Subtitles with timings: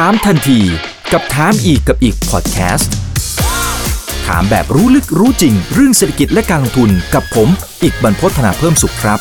[0.00, 0.60] ถามทันที
[1.12, 2.92] กับถามอีกกับอิกพอดแคสต์
[4.26, 7.48] ถามแบบรู้ลึกรู้จริง เรื่องเศรษฐกิจและการลงทุนกับผม
[7.82, 9.18] อิกบรรพต ธนาเพิ่มสุขครับ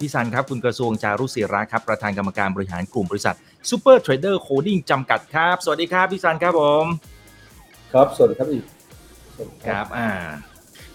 [0.00, 3.36] พี่ซันครับ คุณกระทรวงจารุศิระครับ ประธานกรรมการบริหารกลุ่มบริษัท
[3.70, 6.84] Super Trader Holding จำกัดครับ สวัสดีครับ พี่ซันครับผม
[7.92, 8.64] ครับ สวัสดีครับอิก
[9.66, 10.08] ครับอ่า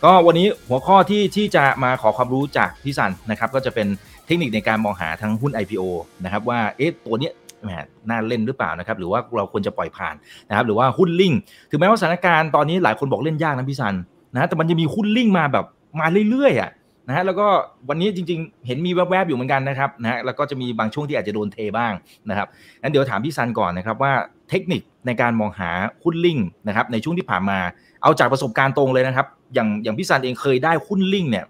[0.04, 3.88] ก็วันนี้หัวข้อที่ที่จะมาขอความรู้จากพี่ซันนะครับ ก็จะเป็น
[4.26, 5.84] เทคนิคในการมองหาทั้งหุ้น IPO
[6.24, 7.70] นะครับว่าเอ๊ะตัวเนี้ยแหม
[8.10, 10.16] น่าเล่นหรือเปล่านะครับหรือว่าเราควรจะปล่อยผ่าน
[10.50, 11.34] นะครับหรือว่าหุ้นลิง
[11.70, 13.96] ถึงแม้ว่าสถานการณ์ตอนนี้หลายคนบอกเล่นยากนะพี่ซัน
[14.34, 15.66] นะแต่มันจะมีหุ้นลิงมาแบบ
[16.00, 16.72] มาเรื่อยๆอะ
[17.08, 17.48] นะฮะแล้วก็
[17.90, 21.94] วันนี้จริงๆ เห็นมีแวบๆอยู่เหมือนกันนะครับนะฮะแล้วก็จะมีบางช่วงที่อาจจะโดนเทบ้าง
[22.30, 22.48] นะครับ
[22.82, 24.14] งั้นเดี๋ยวถามพี่ซันก่อนนะครับว่า
[24.50, 25.70] เทคนิคในการมองหา
[26.04, 27.60] หุ้นลิงนะครับในช่วงที่ผ่านมา
[28.04, 31.46] เอาจากประสบการณ์ตรงเลยนะครับ อย่างอย่างพี่ซันเองเคยได้หุ้นลิงเนี่ย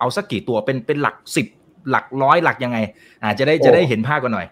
[0.00, 1.46] เอาสักกี่ตัวเป็นเป็นหลักสิบ
[1.90, 2.78] หลักร้อยหลักยังไง
[3.22, 4.46] อาจจะได้จะได้เห็นภาพกันหน่อย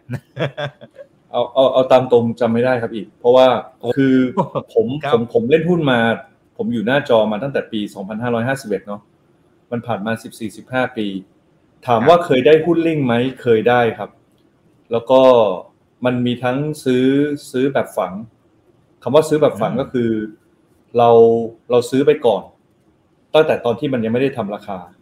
[1.31, 3.47] เอาเอาเอาตามตรงจำไม่ได้ครับอีก เพราะว่า
[3.97, 4.15] คือ
[4.75, 5.99] ผมครับผมผมเล่นหุ้นมา
[6.57, 7.81] ผมอยู่หน้าจอมาตั้งแต่ปี
[8.35, 9.01] 2551 เนาะ
[9.71, 10.13] มันผ่านมา
[10.55, 11.07] 14-15 ปี
[11.87, 14.11] ถามว่าเคยได้หุ้นลิงไหมเคยได้ครับ
[14.93, 15.21] แล้วก็
[16.05, 17.05] มันมีทั้งซื้อ
[17.51, 18.13] ซื้อแบบฝัง
[19.03, 20.11] คำว่าซื้อแบบฝังอืมก็คือ
[20.99, 21.11] เรา
[21.71, 22.43] เราซื้อไปก่อน
[23.35, 25.02] ตั้งแต่ตอนที่มันยังไม่ได้ทำราคาอืม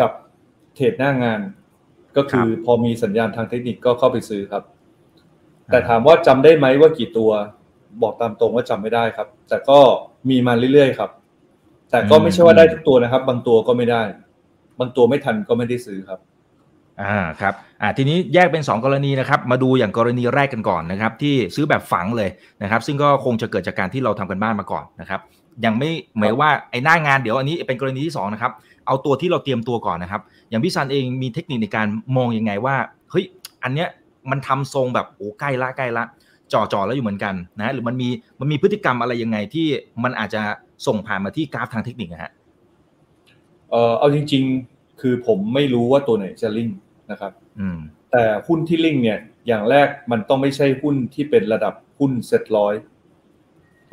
[0.00, 0.10] กับ
[0.74, 1.40] เทรดหน้างาน
[2.16, 4.62] ก็คือพอมีสัญญาณทางเทคนิคก็เข้าไปซื้อครับ
[5.66, 7.30] แต่ถามว่าจำได้ไหมว่ากี่ตัว
[8.02, 9.78] บอกตามตรงว่าจำไม่ได้ครับ แต่ก็
[10.30, 11.10] มีมาเรื่อยๆครับ
[11.90, 14.02] แต่ก็ไม่ใช่ว่าได้ทุกตัวนะครับ บางตัวก็ไม่ได้
[14.80, 16.20] บางตัวไม่ทันก็ไม่ได้ซื้อครับ
[17.02, 22.30] อ่าครับอ่าทีนี้แยกเป็น 2 กรณีนะครับ มาดูอย่างกรณีแรกกันก่อนนะครับ ที่ซื้อแบบฝังเลย
[22.62, 25.20] นะครับ ซึ่งก็คงจะเกิดจากการที่เราทำกันบ้านมาก่อนนะครับ
[25.64, 28.52] ยังไม่หมายว่าไอ้หน้างานเดี๋ยวอันนี้เป็นกรณีที่สองนะครับ
[28.86, 31.86] เอาตัวที่เราเตรียมตัวก่อนนะครับ อย่างพี่ซันเองมีเทคนิคในการ
[32.16, 32.76] มองยังไงว่า
[33.10, 33.24] เฮ้ย
[33.62, 33.88] อันเนี้ย
[34.30, 36.04] มันทำทรงแบบโอ้ใกล้ละใกล้ละ
[36.52, 38.08] จ่อจ่อแล้วอยู่เหมือนกันนะหรือมันมี
[38.40, 39.66] มันมีพฤติกรรมอะไรยังไงที่
[40.04, 40.42] มันอาจจะ
[40.86, 42.32] ส่งผ่านมาที่กราฟทางเทคนิคนะฮะ
[43.70, 44.42] เออเอาจริง
[44.72, 46.78] ๆ คือผมไม่รู้ว่าตัวไหนจะลิงก์
[47.10, 47.78] นะครับอืม
[48.12, 52.74] แต่หุ้นที่ลิงก์เนี่ยอย่างแรกมันต้องไม่ใช่หุ้นที่เป็นระดับหุ้นเซ็ตร้อย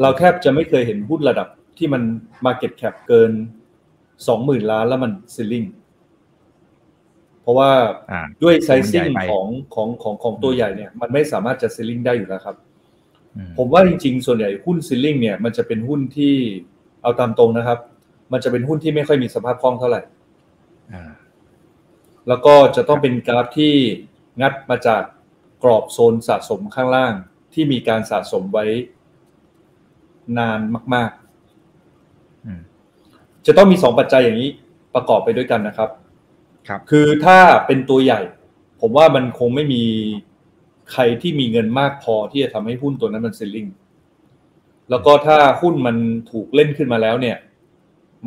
[0.01, 2.03] เราแทบจะไม่เคยเห็นหุ้นระดับที่มัน
[2.45, 3.31] Market Cap เกิน
[4.27, 5.63] สองหมื่นล้านแล้วมันซิลลิง
[7.41, 7.71] เพราะว่า
[8.11, 12.55] อ่าด้วยไซมันใหญ่ซิ่งไปของของของของตัวใหญ่เนี่ย มันไม่สามารถจะซิลลิงได้อยู่แล้วครับ
[13.35, 16.33] อืมผมว่าจริงๆ ส่วนใหญ่หุ้นซิลลิงเนี่ย มันจะเป็นหุ้นที่
[17.01, 17.79] เอาตามตรงนะครับ
[18.31, 20.01] มันจะเป็นหุ้นที่ไม่ค่อยมีสภาพคล่องเท่าไหร่
[20.93, 21.11] อ่า
[22.27, 23.73] แล้วก็จะต้องเป็นกราฟที่
[24.41, 25.03] งัดมาจาก
[25.63, 27.13] กรอบโซนสะสมข้างล่าง
[27.53, 28.65] ที่มีการสะสมไว้
[30.37, 30.59] นาน
[30.95, 31.26] มากอืมๆ
[33.47, 34.49] จะต้องมีสองปัจจัยอย่างนี้
[34.95, 35.89] ประกอบไปด้วยกันนะครับ
[36.67, 37.37] ครับ คือถ้า
[37.67, 38.21] เป็นตัวใหญ่
[38.81, 39.83] ผมว่ามันคงไม่มี
[40.91, 43.67] ใครที่มีเงินมากพอที่จะทำให้หุ้นตัวนั้นมันซิลลิง
[44.89, 45.97] แล้วก็ถ้าหุ้นมัน
[46.31, 47.37] ถูกเล่นขึ้นมาแล้วเนี่ย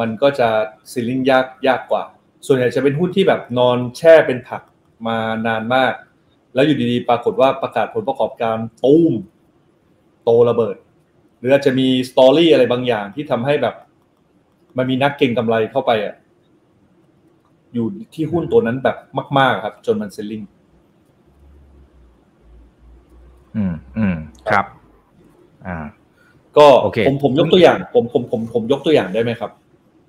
[0.01, 0.49] มันก็จะ
[0.93, 2.05] ซิลลิงยากยากกว่า
[2.47, 4.63] ส่วนใหญ่จะเป็นหุ้นที่แบบนอนแช่เป็นผัก
[5.07, 5.95] มานานมาก
[6.55, 9.13] แล้วอยู่ดีๆ ปรากฏว่าประกาศผลประกอบการตูม
[10.25, 10.77] โตระเบิด
[11.39, 13.75] หรืออาจจะมีสตอรี่อะไรบางอย่างที่ทำให้แบบ
[14.77, 16.15] มันมีนักเก็งกำไรเข้าไปอะ
[17.75, 18.97] อยู่ที่หุ้นตัวนั้นแบบ
[19.39, 20.43] มาก ๆ ครับ จนมันเซลลิง
[23.57, 24.17] อืมอืม
[24.51, 24.67] ครับ
[25.67, 25.77] อ่า
[26.59, 29.51] ก็โอเคผมผมยกตัวอย่าง ผมผมผมผมยกตัวอย่างได้ไหมครับ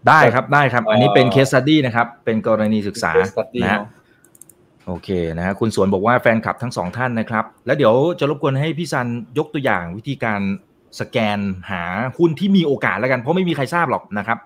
[0.07, 3.89] ได้ครับได้ครับ อันนี้เป็นเอ่อเคส s ั u ดี้นะครับ เป็นกรณีศึกษา Case study นะฮะเนอะ
[4.87, 9.07] โอเคนะฮะคุณสวนบอกว่าแฟนคลับทั้งสองท่านนะครับ แล้วเดี๋ยวจะรบกวนให้พี่ซัน
[9.37, 10.41] ยกตัวอย่างวิธีการ
[10.99, 11.39] สแกน
[11.71, 11.83] หา
[12.17, 14.37] หุ้นที่มีโอกาสแล้วกัน เพราะไม่มีใครทราบหรอกนะครับ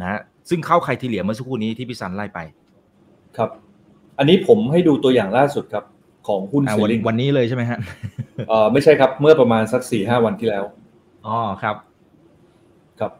[0.00, 2.38] นะฮะซึ่งเข้าใครทีเหลียเมื่อสักครู่นี้ที่พี่ซันไล่ไป
[3.36, 3.50] ครับ
[4.18, 5.84] อันนี้ผมให้ดูตัวอย่างล่าสุดครับ
[6.28, 7.78] ของหุ้นอ่าเซลวันลิงวันนี้เลยใช่ไหมฮะ
[8.48, 10.64] เอ่อไม่ใช่ครับเมื่อประมาณสักสี่ห้าวันที่แล้ว
[11.26, 11.76] อ๋อครับ
[13.00, 13.10] ครับ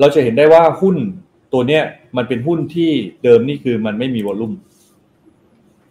[0.00, 0.96] เราจะเห็นได้ว่าหุ้น
[1.52, 1.82] ตัวเนี้ย
[2.16, 2.90] มันเป็นหุ้นที่
[3.24, 4.52] เดิมนี่คือมันไม่มีวอลลุ่ม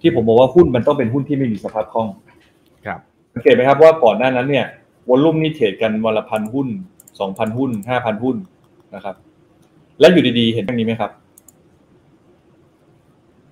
[0.01, 2.07] ที่ผมบอกว่าหุ้นมันต้องเป็นหุ้นที่ไม่มีสภาพคล่อง
[2.85, 2.99] ครับ
[3.33, 4.65] สังเกตไหมครับว่าก่อนหน้านั้นเนี่ย
[5.09, 6.67] วอลลุ่มนี่เทรดกันวันละพันหุ้น
[7.19, 8.35] สองพันหุ้นห้าพันหุ้น
[8.95, 9.15] นะครับ
[9.99, 11.11] และอยู่ดีๆ เห็นอย่างนี้ไหมครับ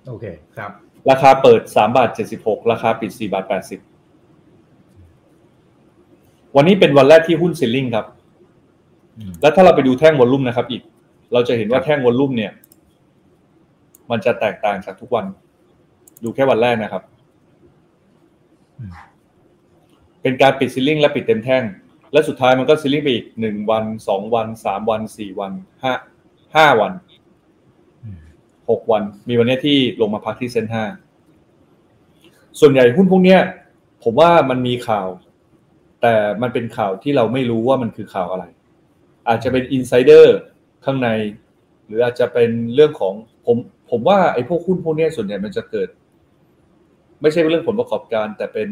[0.08, 0.24] โอเค
[0.58, 0.72] ครับ
[1.10, 3.80] ราคาเปิดสามบาทเจ็ดสิบหกราคาปิดสี่บาทแปดสิบ
[6.56, 8.06] วันนี้เป็นวันแรกที่หุ้นซิลลิงครับ
[9.18, 10.82] อืมแล้วถ้าเราไปดูแท่งวอลลุ่มนะครับ อีก
[11.32, 12.52] เราจะเห็นว่าแท่งวอลลุ่มเนี่ย
[14.10, 15.26] มันจะแตกต่างจากทุกวัน
[16.24, 17.02] ดูแค่วันแรกนะครับ
[18.78, 18.92] อืม
[20.22, 21.64] เป็นการปิดซิลลิ่งและปิดเต็มแท่ง
[22.12, 25.52] และสุดท้ายมันก็ซิลลิ่งไปอีกหนึ่งวันสองวันสามวันสี่วัน
[25.82, 25.94] ห้า
[26.56, 26.92] ห้าวัน
[28.70, 30.84] หกวัน มีวันนี้ที่ลงมาพักที่เซ็นห้า
[32.60, 33.40] ส่วนใหญ่หุ้นพวกเนี้ย
[34.04, 35.08] ผมว่ามันมีข่าว
[36.02, 38.44] แต่มันเป็นข่าวที่เราไม่รู้ว่ามันคือข่าวอะไร
[39.28, 40.36] อาจจะเป็นอินไซเดอร์
[40.84, 41.08] ข้างใน
[41.86, 43.14] หรืออาจจะเป็นเรื่องของ
[43.46, 43.56] ผม
[43.90, 45.88] ผมว่าไอ้พวกหุ้นพวกเนี้ยส่วนใหญ่มันจะเกิด
[47.22, 48.68] ไม่ใช่เรื่องผลประกอบการ แต่เป็น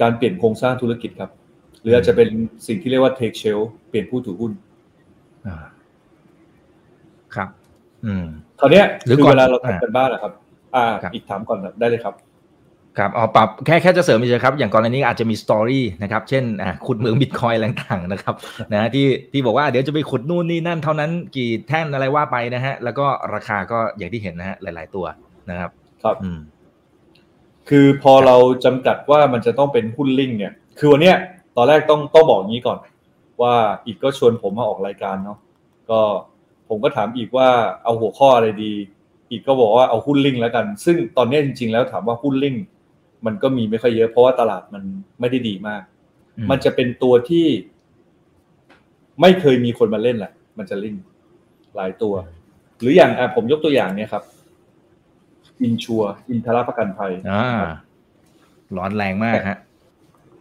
[0.00, 1.30] การเปลี่ยนโครงสร้างธุรกิจครับ
[1.82, 2.28] หรืออาจจะเป็น
[2.66, 4.52] สิ่งที่เรียกว่า take share เปลี่ยนผู้ถือหุ้น
[5.46, 5.56] อ่า
[7.34, 7.48] ครับ
[8.06, 8.26] อืม
[8.60, 10.32] คราวเนี้ยหรือคือก่อนเวลาเราอ่าทำกันบ้านนะครับ
[10.76, 12.14] อ่าครับอีกถามก่อนได้เลยครับ
[12.98, 18.34] ครับเอาปรับแค่แค่จะเสริมเฉยๆครับ อย่างกรณีนี้อาจจะมีสตอรี่นะครับเช่นอ่าขุดเหมืองบิตคอยอะไรต่างๆนะครับ
[18.72, 25.06] นะที่ที่บอกว่าเดี๋ยวจะไปขุดนู่นนี่นั่นเท่านั้นกี่แท่นอะไรว่าไปนะฮะ แล้วก็ราคาก็อย่างที่เห็นนะฮะหลาย ๆ ตัว
[25.50, 25.70] นะครับ
[26.04, 26.38] ครับอืม
[27.68, 31.16] คือพอเราจำกัดว่ามันจะต้องเป็นหุ้นลิงก์เนี่ย คือวันเนี้ย
[31.56, 32.78] ตอนแรกต้องต้องบอกงี้ก่อน
[33.42, 33.54] ว่า
[33.86, 35.38] อีกก็ชวนผมมาออกรายการเนาะ
[35.90, 36.00] ก็
[36.68, 37.48] ผมก็ถามอีกว่า
[37.84, 38.72] เอาหัวข้ออะไรดี
[39.30, 42.64] อีกก็บอกว่าเอาหุ้นลิงก์แล้วกัน ซึ่งตอนเนี้ยจริง ๆ แล้วถามว่าหุ้นลิงก์
[43.26, 44.82] มันก็มีไม่ค่อยเยอะเพราะว่าตลาดมัน
[45.20, 45.82] ไม่ได้ดีมาก
[46.38, 47.46] อืมมันจะเป็นตัวที่
[49.20, 51.02] ไม่เคยมีคนมาเล่นแหละมันจะลิงก์
[51.76, 52.14] หลายตัว
[52.80, 54.22] หรืออย่างอะผมยกตัวอย่างเนี่ยครับ
[55.62, 57.46] อินชัวอินทรประกันภัยอ่า
[58.76, 59.58] ร้อนแรงมากฮะ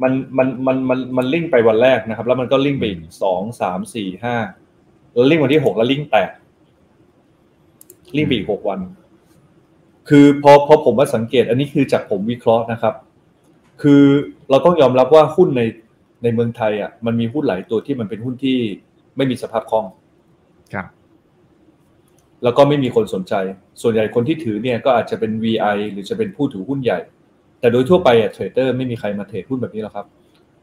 [0.01, 4.35] มันมันมันมันมันลิงก์ไปวันแรกนะครับ แล้วมันก็ลิงก์ไปอีกอืมสองสามสี่ห้า
[5.13, 6.29] แล้วลิงก์วันที่หกแล้วลิงก์แตก
[8.15, 8.79] ลิงก์ไปอีกหกวัน
[10.09, 12.93] คือพอพอผมมาสังเกต อันนี้คือจากผมวิเคราะห์นะครับ
[13.81, 14.03] คือ
[14.49, 15.61] เราต้องยอมรับว่าหุ้นใน
[16.23, 18.57] ในเมืองไทยอะมันมีหุ้นหลายตัวที่มันเป็นหุ้นที่
[19.17, 19.85] ไม่มีสภาพคล่อง
[20.73, 20.85] ครับ
[22.43, 23.33] แล้วก็ไม่มีคนสนใจ
[23.81, 26.99] ส่วนใหญ่คนที่ถือเนี่ยก็อาจจะเป็น VI หรือจะเป็นผู้ถือหุ้นใหญ่
[27.59, 30.05] แต่โดยทั่วไปอะ trader ไม่มีใครมา trade หุ้นแบบนี้หรอกครับ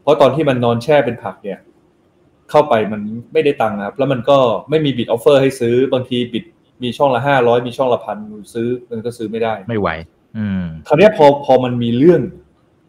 [0.01, 1.59] เพราะตอนที่มันนอนแช่เป็นผักเนี่ย
[2.49, 3.01] เข้าไปมัน
[3.33, 4.37] ไม่ได้ตังค์นะครับ แล้วมันก็
[4.69, 6.45] ไม่มี bid offer ให้ซื้อ บางที bid
[6.83, 8.17] มีช่องละห้าร้อยมีช่องละพัน
[8.53, 9.89] ซื้อมันก็ซื้อไม่ได้ ไม่ไหว
[10.37, 12.21] อืม คราวเนี้ยพอพอมันมีเรื่อง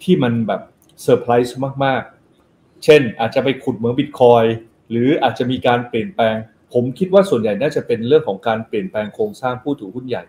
[0.02, 0.60] ที่มันแบบ
[1.02, 4.44] เซอร์ไพรส์มากๆ เช่นอาจจะไปขุดเหมืองบิตคอย
[4.90, 6.36] หรืออาจจะมีการเปลี่ยนแปลง
[6.72, 10.24] ผมคิดว่าส่วนใหญ่น่าจะเป็นเรื่องของการเปลี่ยนแปลงโครงสร้างผู้ถือหุ้นใหญ่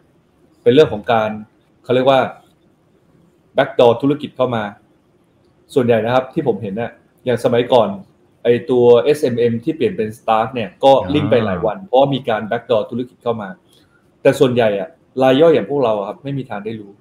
[0.63, 1.29] เป็นเรื่องของการ
[1.83, 2.19] เขาเรียกว่า
[3.55, 4.63] backdoor ธุรกิจเข้ามา
[5.73, 6.91] ส่วนใหญ่นะครับที่ผมเห็นเนี่ย
[7.25, 7.89] อย่างสมัยก่อน
[8.43, 8.85] ไอ้ตัว
[9.17, 13.49] SMM ที่เปลี่ยนเป็น STARK เนี่ยก็ลิ่งไปหลายวัน เพราะว่ามีการ backdoor ธุรกิจเข้ามา
[14.21, 14.89] แต่ส่วนใหญ่อะ
[15.23, 16.91] รายย่อยอย่างพวกเราอะครับไม่มีทางได้รู้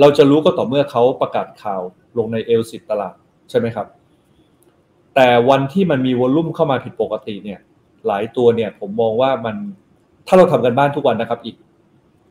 [0.00, 1.82] เราจะรู้ก็ต่อเมื่อเขาประกาศข่าว
[2.18, 3.14] ลงในเอลสิตลาด
[3.50, 3.86] ใช่ไหมครับ
[5.14, 7.60] แต่วันที่มันมีวอลลุ่มเข้ามาผิดปกติเนี่ย
[8.06, 9.56] หลายตัวเนี่ย ผมมองว่ามัน
[10.26, 11.56] ถ้าเราทำกันบ้านทุกวันนะครับ อีก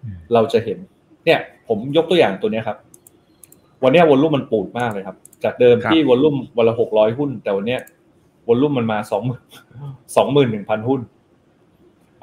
[0.04, 0.78] อืมเราจะเห็น
[1.25, 2.78] เนี่ย ผมยกตัวอย่างตัวเนี้ยครับ
[3.84, 7.80] วันเนี้ยวอลลุ่มมันปูดมากเลยครับ จากเดิมครับที่วอลลุ่มวันละหกร้อยหุ้น แต่วันเนี้ย
[8.48, 9.24] วอลลุ่มมันมาสอง
[10.16, 11.02] สองหมื่นหนึ่งพันหุ้น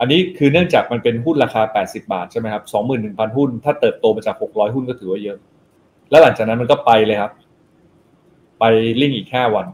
[0.00, 2.62] อันนี้คือเนื่องจากมันเป็นหุ้นราคา80บาทใช่ไหมครับ
[3.00, 5.38] 21,000หุ้น ถ้าเติบโตมาจาก600หุ้นก็ถือว่าเยอะ
[6.10, 7.32] แล้วหลังจากนั้นมันก็ไปเลยครับ
[8.60, 8.64] ไป
[9.00, 9.66] ลิ่งอีก5วัน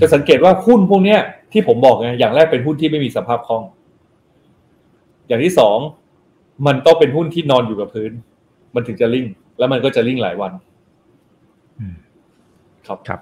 [0.00, 1.20] จะสังเกตว่าหุ้นพวกเนี้ย
[1.54, 3.62] ที่ผมบอกไงอย่างแรกเป็นหุ้นที่ไม่มีสภาพคล่อง
[5.28, 5.78] อย่างที่สอง
[6.66, 8.12] มันต้องเป็นหุ้นที่นอนอยู่กับพื้น
[8.74, 9.26] มันถึงจะลิ่ง
[9.58, 10.52] แล้วมันก็จะลิ่งหลายวัน
[11.78, 11.96] อืม
[12.86, 13.20] ครับครับ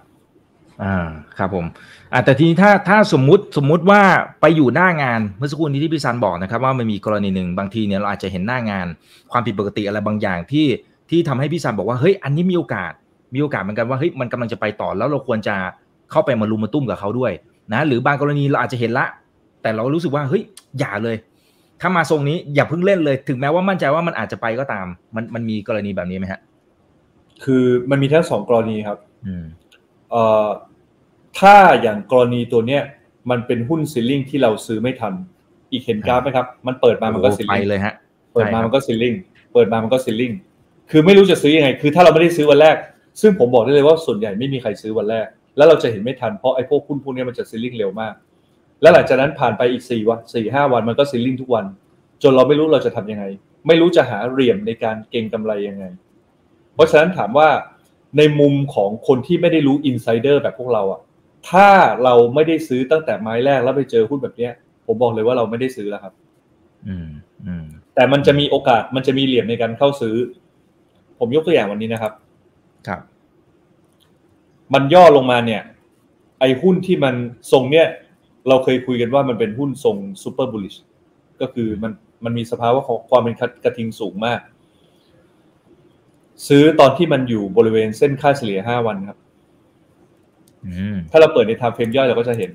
[0.82, 1.08] อ่า
[1.38, 1.64] ครับผม
[2.12, 4.00] อ่าแต่ทีนี้ถ้าถ้าสมมุติสมมุติว่า
[4.40, 8.86] ไปอยู่หน้างานเมื่อสักครู่นี้ที่พี่ซันบอกนะครับ ว่ามันมีกรณีหนึ่งบางทีเนี่ยเราอาจจะเห็นหน้างาน
[9.32, 10.66] ความผิดปกติอะไรบางอย่างที่
[11.10, 12.92] ที่ทำให้พี่ซันบอกว่าเฮ้ยอันนี้มีโอกาส
[13.34, 15.56] มีโอกาสเหมือนกันว่าเฮ้ยมันกำลังจะไปต่อแล้วเราควรจะ
[16.10, 17.32] เข้าไปมารุมมาตุ้มกับเขาด้วย
[17.72, 19.06] นะหรือบางกรณีเราอาจจะเห็นละ
[19.62, 20.42] แต่เรารู้สึกว่าเฮ้ย
[20.78, 21.16] อย่าเลย
[21.80, 26.40] ถ้ามาทรงนี้อย่าเพิ่งเล่นเลย ถึงแม้ว่ามั่นใจว่ามันอาจจะไปก็ตาม มันมันมีกรณีแบบนี้ไหมฮะ
[27.44, 29.44] คือมันมีทั้งสองกรณีครับอืม
[30.10, 30.46] เอ่อ
[31.38, 32.82] ถ้าอย่างกรณีตัวเนี้ย
[33.30, 35.12] มันเป็นหุ้นซิลลิงที่เราซื้อไม่ทัน
[35.70, 37.94] อีกเห็นกราฟไหมครับ มันเปิดมามันก็โอ้ซิลไปลิงเลยฮะ
[38.34, 39.14] เปิดมาใช่ครับมันก็ซิลลิง
[39.52, 40.32] เปิดมามันก็ซิลลิง
[40.90, 42.76] คือไม่รู้จะซื้อยังไง คือถ้าเราไม่ได้ซื้อวันแรก
[43.20, 48.14] ซึ่งผมบอกได้เลยว่าส่วนใหญ่ไม่มีใครซื้อวันแรก แล้วเราจะเห็นไม่ทันเพราะไอ้พวกหุ้นพวกเนี้ยมันจะซิลลิงเร็วมาก
[48.82, 51.64] แล้วหลังจากนั้นผ่านไปอีกสี่วันสี่ห้าวันมันก็ซิลลิงทุกวัน
[52.22, 53.24] จนเราไม่รู้เราจะทำยังไง
[53.66, 55.84] ไม่รู้จะหาเหลี่ยมในการเก็งกำไรยังไง
[56.74, 57.48] เพราะฉะนั้นถามว่า
[58.18, 61.00] ในมุมของคนที่ไม่ได้รู้อินไซเดอร์แบบพวกเราอะ
[61.50, 61.68] ถ้า
[62.04, 64.52] เราไม่ได้ซื้อตั้งแต่ไม้แรกแล้วไปเจอหุ้นแบบเนี้ย
[64.86, 66.12] ผมบอกเลยว่าเราไม่ได้ซื้อแล้วครับ
[66.88, 67.08] อืม
[67.46, 70.16] อืมแต่มันจะมีโอกาสมันจะมีเหลี่ยมในการเข้าซื้อ
[71.18, 72.12] ผมยกตัวอย่างวันนี้นะครับ
[72.86, 73.00] ครับ
[74.74, 75.62] มันย่อลงมาเนี่ย
[76.40, 77.14] ไอหุ้นที่มัน
[77.52, 77.86] ทรงเนี่ย
[78.48, 80.74] เราเคยคุยกันว่ามันเป็นหุ้นทรง super bullish
[81.40, 81.92] ก็คือมัน
[82.24, 84.40] มันมีสภาวะของความเป็นกระทิงสูงมาก
[86.48, 89.18] ซื้อตอนที่มันอยู่บริเวณเส้นค่าเฉลี่ย5วันครับ
[90.66, 92.52] อืมถ้าเราเปิดใน timeframe ย่อยเราก็จะเห็น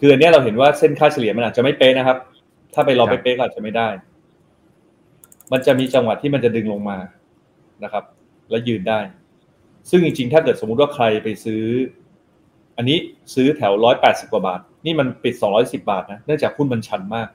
[0.00, 2.18] คืออันเนี้ยเราเห็นว่าเส้นค่าเฉลี่ยมันอาจจะไม่เป๊ะนะครับ
[2.74, 3.88] ถ้าไปรอครับเป๊ะๆก็อาจจะไม่ได้
[5.52, 6.98] มันจะมีจังหวะที่มันจะดึงลงมา
[7.84, 8.04] นะครับ
[8.50, 9.00] และยืนได้
[9.90, 11.62] ซึ่งจริงๆ ถ้าเกิดสมมุติว่าใครไปซื้อ
[12.76, 12.98] อันนี้
[13.34, 17.28] ซื้อแถวร้อยแปดสิบกว่าบาท นี่มันปิดสองร้อยสิบาทนะเนื่องจากหุ้นมันชันมาก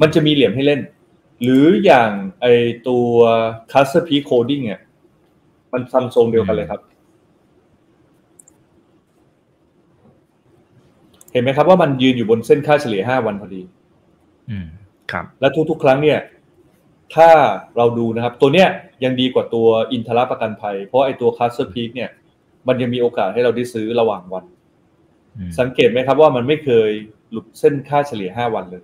[0.00, 0.80] มันจะมีเหลี่ยมให้เล่น
[1.42, 2.46] หรืออย่างไอ
[2.88, 3.08] ตัว
[3.72, 4.80] c u s t o m P Coding เนี่ย
[5.72, 6.80] มันทำทรงเดียวกันเลยครับ
[11.32, 13.62] เห็นไหมครับว่ามันยืนอยู่บนเส้นค่าเฉลี่ย5วันพอดี
[14.50, 14.66] อืม
[15.12, 16.18] ครับ และทุกๆ ครั้งเนี่ย
[17.14, 17.28] ถ้า
[17.76, 18.68] เราดูนะครับตัวเนี้ย
[19.04, 22.10] ยังดีกว่าตัวอินทรประกันภัย เพราะไอ้ตัว Castle Peak เนี่ย
[22.68, 24.44] มันยังมีโอกาสให้เราได้ซื้อระหว่างวัน
[25.36, 26.90] อืมสังเกตไหมครับว่ามันไม่เคย
[27.30, 28.82] หลุดเส้นค่าเฉลี่ย5วันเลย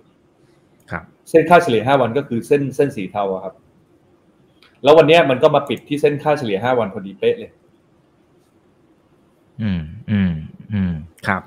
[0.91, 3.53] ครับ เส้นค่าเฉลี่ย5วันก็คือเส้นเส้นสีเทาอะครับ
[4.83, 7.51] แล้ววันเนี้ยมันก็มาปิดที่เส้นค่าเฉลี่ย5วันพอดีเป๊ะเลย
[9.61, 10.31] อืมอืม
[10.73, 10.93] อืม
[11.27, 11.41] ครับ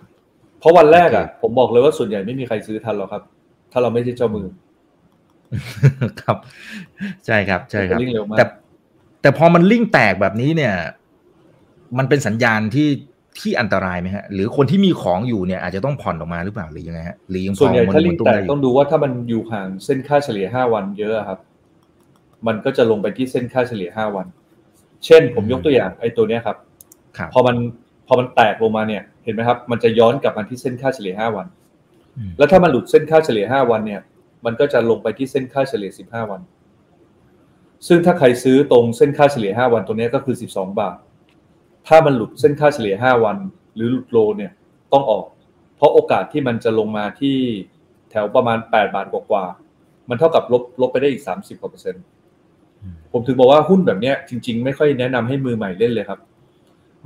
[0.61, 3.23] เพราะวันแรกอะโอเคผมบอกเลยว่าส่วนใหญ่ไม่มีใครซื้อทันหรอกครับ
[3.73, 4.47] ถ้าเราไม่ใช่เจ้ามือ
[6.23, 6.37] ครับ
[7.27, 8.45] ใช่ครับ ใช่ครับมันจะลิ่งเร็วมากแต่
[9.23, 10.75] แต่พอมันลิ่งแตกแบบนี้เนี่ย
[11.99, 12.89] มันเป็นสัญญาณที่
[13.41, 21.39] ที่อันตรายไหมฮะ หรือคนที่มีของอยู่เนี่ยอาจจะต้องผ่อนออกมาหรือเปล่าหรือยังไงฮะหรือยังพส่วนอใหญ่มันถ้าลิงตุ้แตได้กอยู่ต้องดูว่าถ้ามันอยู่ห่างเส้นค่าเฉลี่ย5วันเยอะอะครับ
[22.47, 24.27] มันก็จะลงไปที่เส้นค่าเฉลี่ย5วัน
[25.07, 26.57] เช่น ผมยกตัวอย่างไอ้ตัวเนี้ยครับ
[27.19, 27.57] ครับพอมัน
[28.07, 31.47] พอมันแตกลงมาเนี่ย เห็นไหมครับ มันจะย้อนกลับมาที่เส้นค่าเฉลี่ย5วัน
[32.17, 34.01] อืมแล้วถ้ามันหลุดเส้นค่าเฉลี่ย5วันเนี่ย
[34.45, 36.41] มันก็จะลงไปที่เส้นค่าเฉลี่ย 15 วัน
[37.89, 40.97] ซึ่งถ้าใครซื้อตรงเส้นค่าเฉลี่ย 5 วันตัวนี้ก็คือ 12 บาท
[41.89, 43.37] ถ้ามันหลุดเส้นค่าเฉลี่ย 5 วัน
[43.75, 44.53] หรือหลุดโลเนี่ย
[44.93, 45.25] ต้องออก
[45.77, 47.37] เพราะโอกาสที่มันจะลงมาที่
[48.11, 52.05] แถวประมาณ 8 บาทกว่าๆมันเท่ากับลบลบไปได้อีก 30กว่าเปอร์เซ็นต์
[53.13, 56.21] ผมถึงบอกว่าหุ้นแบบนี้จริง ๆ ไม่ค่อยแนะนำให้มือใหม่เล่นเลยครับ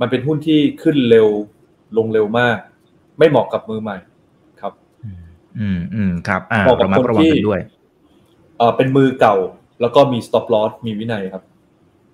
[0.01, 1.27] มันเป็นหุ้นที่ขึ้นเร็ว
[1.97, 2.57] ลงเร็วมาก
[3.19, 3.97] ไม่เหมาะกับมือใหม่
[5.59, 7.59] อืมอืมอืมครับ อ่าเหมาะกับระมัดระวังคนที่กันด้วย
[8.57, 9.35] เอ่อเป็นมือเก่า
[9.81, 11.43] แล้วก็มี stop loss มีวินัยครับ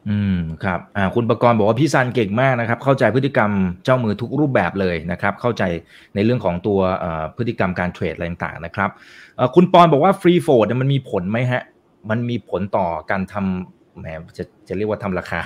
[0.09, 3.51] อืมครับ อ่า คุณประกรณ์บอกว่าพี่ซันเก่งมากนะครับ เข้าใจพฤติกรรม
[3.83, 5.63] เจ้ามือทุกรูปแบบเลยนะครับ เข้าใจ
[6.15, 8.89] ในเรื่องของตัวเอ่อพฤติกรรมการเทรดอะไรต่างๆนะครับ
[9.37, 11.63] เอ่อคุณปอนบอกว่าฟรีโฟดมันมีผลไหมฮะ
[12.09, 14.07] มันมีผลต่อการทำแหม
[14.37, 15.39] จะจะเรียกว่าทำราคา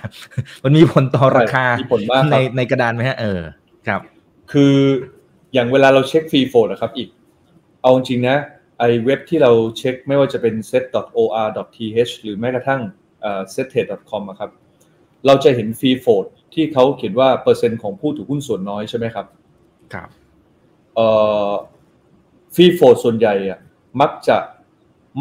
[0.63, 3.41] มันมีผลต่อราคามีผลมากครับในในกระดานไหมฮะเออ
[3.87, 4.01] ครับ
[4.51, 4.73] คือ
[5.53, 7.07] อย่างเวลาเราเช็ค free float นะครับ อิก
[7.87, 8.37] เอาจริงๆนะ
[8.79, 12.81] ไอ้เว็บที่เราเช็คไม่ว่าจะเป็น set.or.th หรือแม้กระทั่ง
[13.21, 14.51] เอ่อ settrade.com อะครับ
[15.25, 19.25] เราจะเห็น free float ที่เขาเขียนว่าเปอร์เซ็นต์ของผู้ถือหุ้นส่วนน้อยใช่ไหมครับ
[19.93, 20.09] ครับ
[20.95, 21.07] เอ่
[21.49, 21.51] อ
[22.55, 23.59] free float ส่วนใหญ่อะ
[24.01, 24.37] มักจะ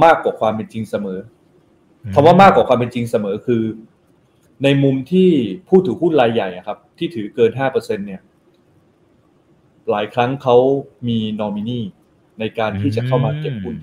[0.04, 1.18] มากกว่าความเป็นจริงเสมอ
[2.14, 3.62] คำว่ามากกว่าความเป็นจริงเสมอคือ
[4.64, 5.30] ในมุมที่
[5.68, 8.23] ผู้ถือหุ้นรายใหญ่อะครับ ที่ถือเกิน5%เนี่ย
[9.90, 10.56] หลายครั้งเขา
[11.08, 11.80] มีนอมินี
[12.40, 13.76] ในการที่จะเข้ามาเก็บหุ้น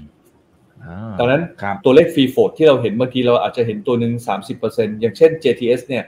[0.86, 4.14] อ่าดังนั้นครับตัวเลข free float ที่เราเห็นบางทีเราอาจจะเห็นตัวหนึ่ง
[4.58, 6.04] 30%อย่างเช่น JTS เนี่ย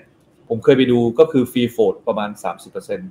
[0.50, 2.30] ผมเคยไปดูก็คือ free float ประมาณ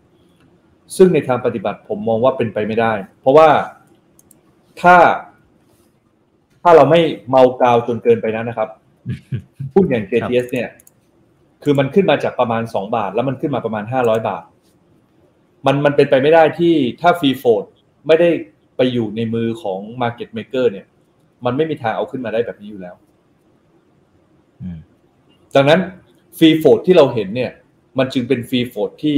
[0.06, 3.48] 30%ซึ่งในทางปฏิบัติผมมองว่าเป็นไปไม่ได้ เพราะว่า
[4.80, 4.96] ถ้า
[6.62, 7.00] ถ้าเราไม่
[7.30, 8.68] เมากาวจนเกินไปนั้นนะครับ
[9.74, 10.68] หุ้นอย่าง JTS เนี่ย
[11.62, 14.42] คือมันขึ้นมาจากประมาณ 2 บาท แล้วมันขึ้นมาประมาณ 500 บาท
[15.66, 17.62] มันมันเป็นไปไม่ได้ที่ถ้า free float
[18.06, 18.28] ไม่ได้
[18.76, 20.86] ไปอยู่ในมือของ Market Maker เนี่ย
[21.44, 22.94] มันไม่มีทางเอาขึ้นมาได้แบบนี้อยู่แล้ว
[24.62, 24.78] อืม
[25.54, 25.80] ดังนั้น
[26.38, 27.52] free float ที่เราเห็นเนี่ย
[27.98, 29.16] มันจึงเป็น free float ที่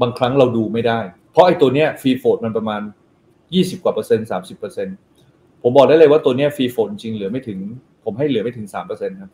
[0.00, 1.00] บางครั้งเราดูไม่ได้
[1.32, 2.82] เพราะไอ้ตัวเนี้ย free float มันประมาณ
[3.32, 4.96] 20 กว่าเปอร์เซ็นต์30เปอร์เซ็นต์
[5.62, 7.58] ผมบอกได้เลยว่าตัวเนี้ย free float จริงเหลือไม่ถึง
[8.04, 9.30] ผมให้เหลือไม่ถึง3เปอร์เซ็นต์ครับ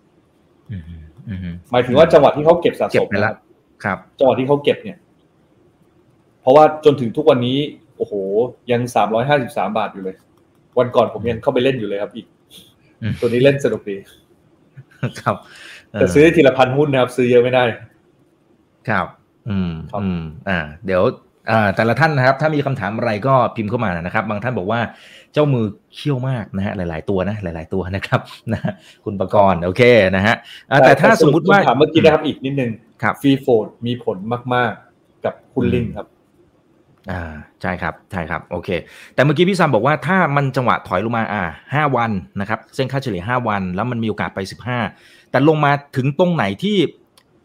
[0.70, 0.82] อืม
[1.28, 3.36] อืมหมายถึงว่าจังหวะที่เขาเก็บสะเก็สบมไปนะแล้ควรับ
[3.84, 4.98] ครับ จังหวะที่เขาเก็บเนี่ย
[6.40, 7.58] เพราะว่าจนถึงทุกวันนี้
[7.91, 8.14] โอ้โห
[8.70, 10.16] ยังสามร้อยห้าสิบสามบาทอยู่เลย
[10.78, 12.26] วันก่อนผมยังเข้าไปเล่นอยู่เลยครับอิก
[13.02, 13.96] อืมตัวนี้เล่นสนุกดี
[15.20, 15.36] ครับ
[15.92, 17.64] เแต่ซื้อทีละพันหุ้นนะครับ ซื้อเยอะไม่ได้
[18.88, 19.06] ครับ
[19.48, 21.02] อืมครับอืมอ่า เดี๋ยว
[21.50, 24.80] อ่าแต่ละท่านนะครับ ถ้ามีคำถามอะไรก็พิมพ์เข้ามานะครับ บางท่านบอกว่า
[25.32, 28.20] เจ้ามือเขี้ยวมากนะฮะหลาย ๆตัวนะหลาย ๆตัวนะครับ
[28.52, 28.72] นะฮะ
[29.04, 29.82] คุณประกรณ์โอเค
[30.16, 30.34] นะฮะ
[30.70, 32.70] อ่าแต่ถ้าสมมุติว่าถามเมื่อกี้นะครับอีกนิดนึง
[33.02, 34.16] ครับฟรีโฟลมีผล
[34.54, 36.06] มาก ๆ กับหุ้นลิงครับ
[37.10, 37.32] อ่า
[37.62, 38.68] ใช่ครับใช่ครับโอเค
[39.14, 41.42] แต่เมื่อกี้พี่ซัมบอกว่าถ้ามันจังหวะถอยลงมาอ่า
[41.74, 44.78] ห้าวันนะครับเส้นค่าเฉลี่ยห้าวัน แล้วมันมีโอกาสไปสิบห้า
[45.30, 46.76] แต่ลงมาถึงตรงไหนที่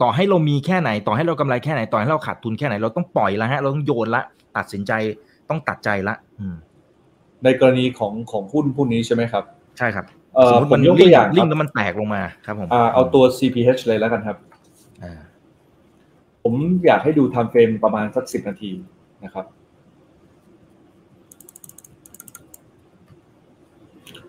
[0.02, 4.22] ต่อให้เรามีแค่ไหน ต่อให้เรากำไรแค่ไหน ต่อให้เราขาดทุนแค่ไหน เราต้องปล่อยละฮะเราต้องโยนละ
[4.58, 4.92] ตัดสินใจ
[5.50, 6.56] ต้องตัดใจละอืม
[7.44, 9.44] ในกรณีของของหุ้นพวกนี้ใช่ไหมครับ
[9.78, 14.38] ใช่ครับเอ่อสมมติผมมันยกตัวอย่างลิ่งครับแล้วมันแตกลงมาครับผมอ่าเอาตัว CPH เลยแล้วกันครับ
[15.04, 15.20] อ่า
[16.44, 16.54] ผม
[16.86, 18.72] อยากให้ดู time frame ประมาณสักสิบนาที
[19.26, 19.46] นะครับ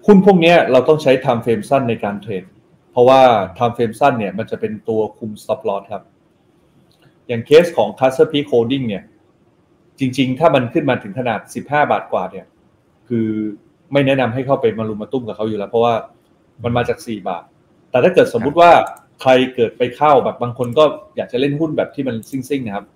[0.07, 2.45] หุ้นพวกนี้เราต้องใช้ time frame สั้นในการเทรด
[2.93, 3.21] เพราะว่า
[3.59, 6.03] time frame สั้นเนี่ยมันจะเป็นตัวคุม stop loss ครับ
[7.29, 9.05] อย่างเคสของ c u s t e r Peak Holding เนี่ย
[9.99, 12.47] จริง ๆ ถ้ามันขึ้นมาถึงขนาด 15 บาทกว่าเนี่ย
[13.09, 13.29] คือ
[13.93, 15.95] ไม่แนะนำให้เข้าไปมารุมมาตุ้มกับเขาอยู่แล้ว เพราะว่า
[16.65, 17.45] มันมาจาก 4 บาท
[17.91, 18.71] แต่ถ้าเกิดสมมุติว่า
[19.21, 20.85] ใครเกิดไปเข้าแบบบางคนก็
[21.17, 22.87] อยากจะเล่นหุ้นแบบที่มันซิ่งๆนะครับ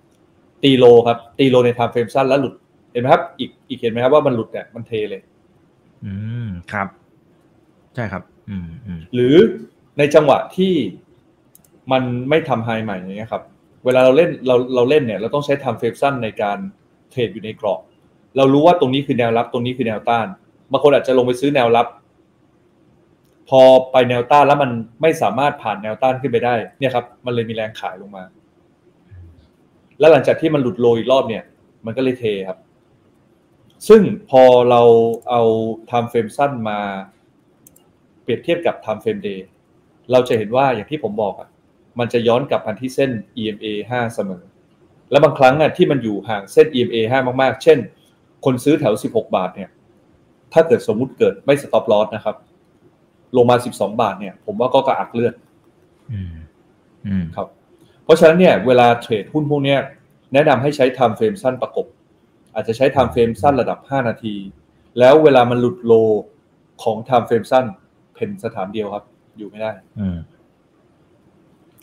[0.63, 2.55] ตีโลครับ ตีโลใน time frame สั้นแล้วหลุด
[2.93, 5.23] เห็นไหมครับ อีกอีกเห็นไหมครับว่ามันหลุดเนี่ยมันเทเลย
[6.05, 6.13] อื
[6.47, 6.89] มครับ
[7.95, 9.35] ใช่ครับ อืมอืมหรือ
[9.99, 10.73] ในจังหวะที่
[11.93, 13.43] มันไม่ทำไฮใหม่อย่างเงี้ยครับ
[13.85, 16.59] เวลาเราเล่นเราเราเล่นเนี่ย เราต้องใช้ทำเฟรสั้นในการ
[17.11, 17.81] เทรดอยู่ในกรอบ
[18.37, 20.27] เรารู้ว่าตรงนี้คือแนวรับ ตรงนี้คือแนวต้าน
[20.71, 21.87] บางคนอาจจะลงไปซื้อแนวรับ
[23.49, 24.71] พอไปแนวต้านแล้วมัน
[25.03, 28.25] ไม่สามารถผ่านแนวต้านขึ้นไปได้ เนี่ยครับ มันเลยมีแรงขายลงมา
[30.03, 31.45] แล้วหลังจากที่มันหลุดโลอีกรอบเนี่ย
[31.87, 32.59] มันก็เลยเทครับ
[33.89, 34.83] ซึ่งพอเรา
[35.31, 35.43] เอา
[35.91, 36.79] ทำเฟรมสั้นมา
[38.23, 39.41] เปรียบเทียบกับ time frame day
[40.13, 41.49] เราจะเห็นว่าอย่างที่ผมบอกอะ
[41.99, 44.43] มันจะย้อนกลับมาที่เส้น EMA 5 เสมอ
[45.11, 47.79] และบางครั้งอะที่มันอยู่ห่างเส้น EMA 5 มากๆ เช่น
[48.45, 49.71] คนซื้อแถว 16 บาทเนี่ย
[50.53, 52.37] ถ้าเกิดสมมุติเกิดไม่ stop loss นะครับ
[53.37, 55.35] ลงมา 12 บาทเนี่ย ผมว่าก็กระอักเลือด
[56.13, 56.35] อืม
[57.07, 57.49] อืมครับ
[58.05, 59.79] เพราะฉะนั้นเนี่ยเวลาเทรดหุ้นพวกเนี้ย
[60.33, 61.87] แนะนำให้ใช้ time frame สั้นประกบ
[62.55, 64.35] อาจจะใช้ time frame สั้นระดับ 5 นาที
[64.99, 65.93] แล้วเวลามันหลุดโล
[66.83, 67.65] ของ time frame สั้น
[68.15, 69.05] เพนสถานเดียวครับ
[69.39, 70.19] อยู่ไม่ได้ อืม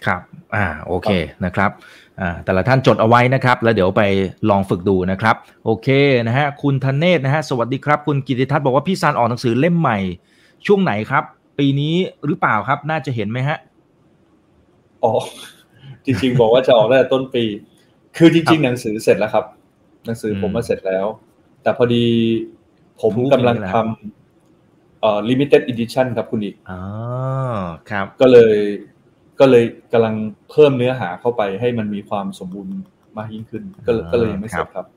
[0.06, 0.22] ครับ
[0.56, 1.10] อ่า โอเค
[1.46, 1.72] นะครับ
[2.20, 4.04] อ่า แต่ละท่านจดเอาไว้นะครับ แล้วเดี๋ยวไป
[4.50, 5.36] ลองฝึกดูนะครับ
[5.66, 5.88] โอเค
[6.28, 9.98] นะฮะ คุณธเนศนะฮะ สวัสดีครับ คุณกิติทัศน์บอกว่าพี่ซันออกหนังสือเล่มใหม่
[10.66, 11.24] ช่วงไหนครับ
[11.60, 11.96] ปีนี้
[12.26, 13.58] หรือเปล่าครับ น่าจะเห็นไหมฮะ
[15.04, 15.14] อ๋อ
[16.06, 17.44] จริง ๆ บอกว่าจะออกตั้งแต่ต้นปี
[18.18, 19.46] คือจริง ๆ หนังสือเสร็จแล้วครับ
[20.06, 21.06] หนังสือผมมาเสร็จแล้ว
[21.63, 22.06] แต่พอดี
[23.01, 26.82] ผมทุกกำลังอย่างแล้วทำเอ่อ limited edition ครับคุณอีกอ๋อ
[27.89, 28.56] ครับ ก็เลย
[29.39, 29.63] ก็เลย
[29.94, 30.15] กำลัง
[30.51, 32.75] เพิ่มเนื้อหาเข้าไปให้มันมีความสมบูรณ์
[33.18, 34.88] มากยิ่งขึ้น ก็เลยอ่าก็เลยยังไม่เสร็จครับครับ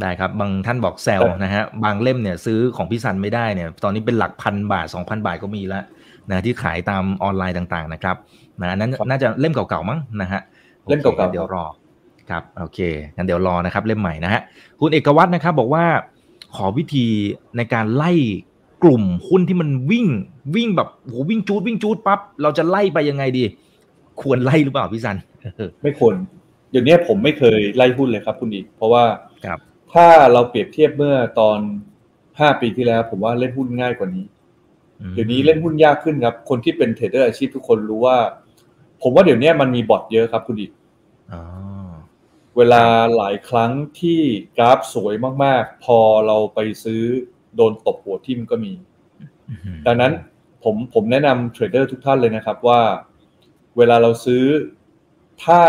[0.00, 5.84] ได้ครับ บางท่านบอกแซวครับนะฮะ บางเล่มเนี่ยซื้อของพี่ซันไม่ได้เนี่ย ตอนนี้เป็นหลักพันบาทสองพันบาทก็มีแล้ว
[6.30, 8.16] นะที่ขายตามออนไลน์ต่างๆนะครับ
[8.60, 10.40] นะอันนั้นน่าจะเล่มเก่าๆมั้งนะฮะ
[10.88, 11.64] เล่มเก่าๆโอคงั้นเดี๋ยวรอ
[12.30, 12.78] ครับโอเค
[13.16, 14.40] งั้นเดี๋ยวรอนะครับ เล่มใหม่นะฮะ
[14.80, 15.84] คุณเอกวัตนะครับ บอกว่า
[16.56, 17.06] ขอวิธี
[17.56, 18.12] ในการไล่
[18.84, 20.06] กลุ่มหุ้นที่มันวิ่ง
[20.56, 23.44] วิ่งแบบโหวิ่งจูดวิ่งจูดปั๊บเราจะไล่ไปยังไงดี
[24.20, 25.16] ควรไล่หรือเปล่าพี่ซัน
[25.82, 26.14] ไม่ควร
[26.70, 29.04] เดี๋ยวนี้ผมไม่เคยไล่หุ้นเลยครับ คุณอิกเพราะว่า
[29.44, 29.58] ครับ
[29.92, 31.58] ถ้าเราเปรียบเทียบเมื่อตอน
[32.40, 34.24] ห้าปีที่แล้ว ผมว่าเล่นหุ้นง่ายกว่านี้
[35.14, 38.16] เดี๋ยวนี้เล่นหุ้นยากขึ้นครับ คนที่เป็น trader อาชีพทุกคนรู้ว่า
[39.02, 40.70] ผมว่าเดี๋ยวนี้มันมี bot เยอะครับคุณอิก
[41.32, 41.42] อ๋อ
[42.56, 42.82] เวลา
[43.16, 44.20] หลายครั้งที่
[44.56, 47.02] กราฟสวยมาก ๆ พอเราไปซื้อ
[47.56, 48.72] โดนตบหัวทิ่มก็มี
[49.48, 50.12] อืมดังนั้น
[50.64, 52.80] ผมผมแนะนำ trader ทุกท่านเลยนะครับว่า
[53.76, 54.44] เวลาเราซื้อ
[55.44, 55.60] ถ้า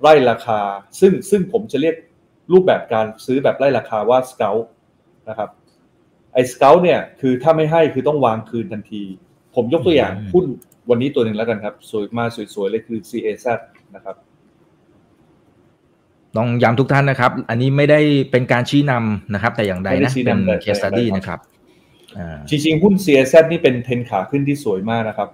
[0.00, 0.60] ไล่ราคา
[1.00, 1.96] ซึ่งซึ่งผมจะเรียก
[2.52, 4.56] รูปแบบการซื้อแบบไล่ราคาว่า scalp
[5.28, 5.50] นะครับ
[6.32, 9.02] ไอ้ scalp เนี่ยคือถ้าไม่ให้คือต้องวางคืนทันที
[9.54, 10.44] ผมยกตัวอย่างหุ้น
[10.90, 13.46] วันนี้ตัวหนึ่งแล้วกันครับ สวยมาสวยๆเลยคือ CAZ
[13.94, 14.16] นะครับ
[16.36, 21.38] ต้องย้ำทุกท่านนะครับ อันนี้ไม่ได้เป็นการชี้นำนะครับ แต่อย่างใดไม่ได้นะชี้เป็นนำแต่ case study แต่อย่างใดนะครับ
[22.18, 25.28] อ่าจริงๆหุ้น CAZ นี่เป็นเทรนขาขึ้นที่สวยมากนะครับ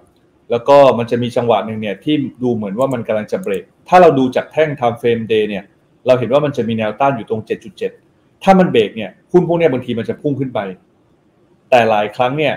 [0.51, 5.63] แล้วก็มันจะมีจังหวะหนึ่งเนี่ยที่ดูเหมือนว่ามันกำลังจะเบรก ถ้าเราดูจากแท่ง time frame day เนี่ย
[6.07, 7.41] เราเห็นว่ามันจะมีแนวต้านอยู่ตรง
[7.87, 10.59] 7.7 ถ้ามันเบรกเนี่ยหุ้นพวกเนี้ยบางทีมันจะพุ่งขึ้นไป
[11.69, 12.53] แต่หลายครั้งเนี่ย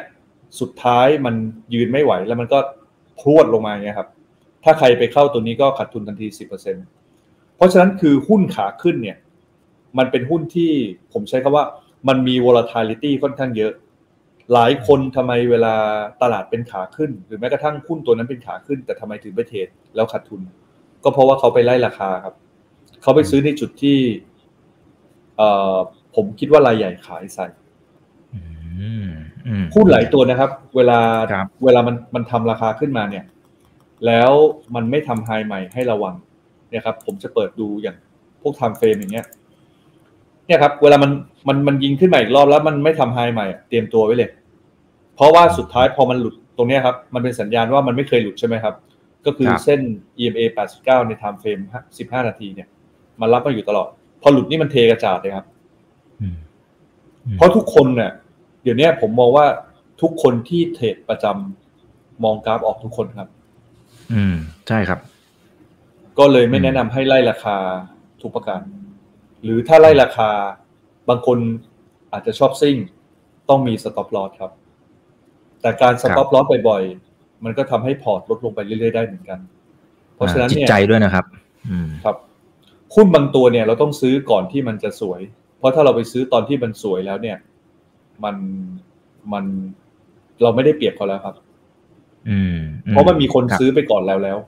[0.61, 1.35] สุดท้ายมัน
[1.74, 2.59] ยืนไม่ไหวแล้วมันก็
[3.23, 4.09] พรวดลงมาอย่างเงี้ยครับ
[4.65, 6.27] ถ้าใครไปเข้าตัวนี้ก็ขาดทุนทันที
[6.91, 9.19] 10%เพราะฉะนั้นคือหุ้นขาขึ้นเนี่ย
[9.99, 10.71] มันเป็นหุ้นที่
[11.13, 11.65] ผมใช้คำว่า
[12.09, 13.73] มันมี volatility ค่อนข้างเยอะ
[14.53, 15.75] หลายคนทำไมเวลา
[16.23, 20.41] ตลาดเป็นขาขึ้น หรือแม้กระทั่งหุ้นตัวนั้นเป็นขาขึ้น แต่ทำไมถึงไปเทรดแล้วขาดทุน
[21.05, 22.35] ก็เพราะว่าเขาไปไล่ราคาครับ
[23.03, 23.99] เขาไปซื้อในจุดที่
[25.37, 25.77] เอ่อ
[26.17, 27.47] ผมคิดว่ารายใหญ่ขายใส่
[28.83, 29.09] อืม
[29.47, 31.01] อืมหุ้นหลายตัวนะครับ เวลา
[31.33, 33.25] ครับเวลามันมันทำราคาขึ้นมาเนี่ย
[34.07, 34.31] แล้ว
[34.75, 36.14] มันไม่ทำไฮใหม่ให้ระวัง
[36.71, 37.97] เนี่ยครับ ผมจะเปิดดูอย่าง
[38.42, 39.27] พวกทำเฟรมอย่างเงี้ย
[40.47, 41.11] เนี่ยครับ เวลามัน
[41.49, 44.31] มันมันยิงขึ้นมาอีกรอบแล้วมันไม่ทำไฮใหม่อะเตรียมตัวไว้เลย
[45.16, 48.75] เพราะว่าสุดท้ายพอมันหลุดตรงเนี้ยครับ มันเป็นสัญญาณว่ามันไม่เคยหลุดใช่ไหมครับ
[49.27, 49.81] ก็คือครับเส้น
[50.18, 50.42] EMA
[50.77, 51.62] 89 ใน time frame
[51.99, 52.68] 15 นาทีเนี่ย
[53.21, 53.88] มันรับมาอยู่ตลอด
[54.23, 55.47] พอหลุดนี่มันเทกระจาดเลยครับ
[56.21, 56.37] อืม
[57.27, 58.11] อืมเพราะทุกคนเนี่ย
[58.62, 59.46] เดี๋ยวเนี้ยผมมองว่า
[60.03, 63.29] ทุกคนที่เทรดประจำมองกราฟออกทุกคนครับ
[64.12, 64.37] อืม
[64.68, 65.01] ใช่ครับ
[66.18, 67.57] ก็เลยไม่อืมแนะนำให้ไล่ราคา
[68.22, 68.61] ทุกประการ
[69.44, 70.31] หรือถ้าไล่ราคา
[71.09, 71.38] บางคน
[72.12, 72.77] อาจจะชอบซิ่ง
[73.48, 74.53] ต้องมี stop loss ครับ
[75.61, 79.38] แต่การ stop loss บ่อยๆ มันก็ทำให้พอร์ตลดลงไปเรื่อยๆได้เหมือนกัน
[80.14, 81.25] เพราะฉะนั้นจิตเนี่ยใจด้วยนะครับ
[81.70, 82.16] อืมครับ
[82.94, 85.20] หุ้นบางตัวเนี่ยเราต้องซื้อก่อนที่มันจะสวย
[85.59, 87.37] เพราะถ้าเราไปซื้อตอนที่มันสวยแล้วเนี่ย
[88.25, 88.37] มัน
[89.33, 89.44] มัน
[90.42, 91.35] เราไม่ได้เปรียบเขาแล้วครับ
[92.29, 92.59] อืม
[92.90, 94.38] เพราะมันมีคนรับซื้อไปก่อนแล้วแล้ว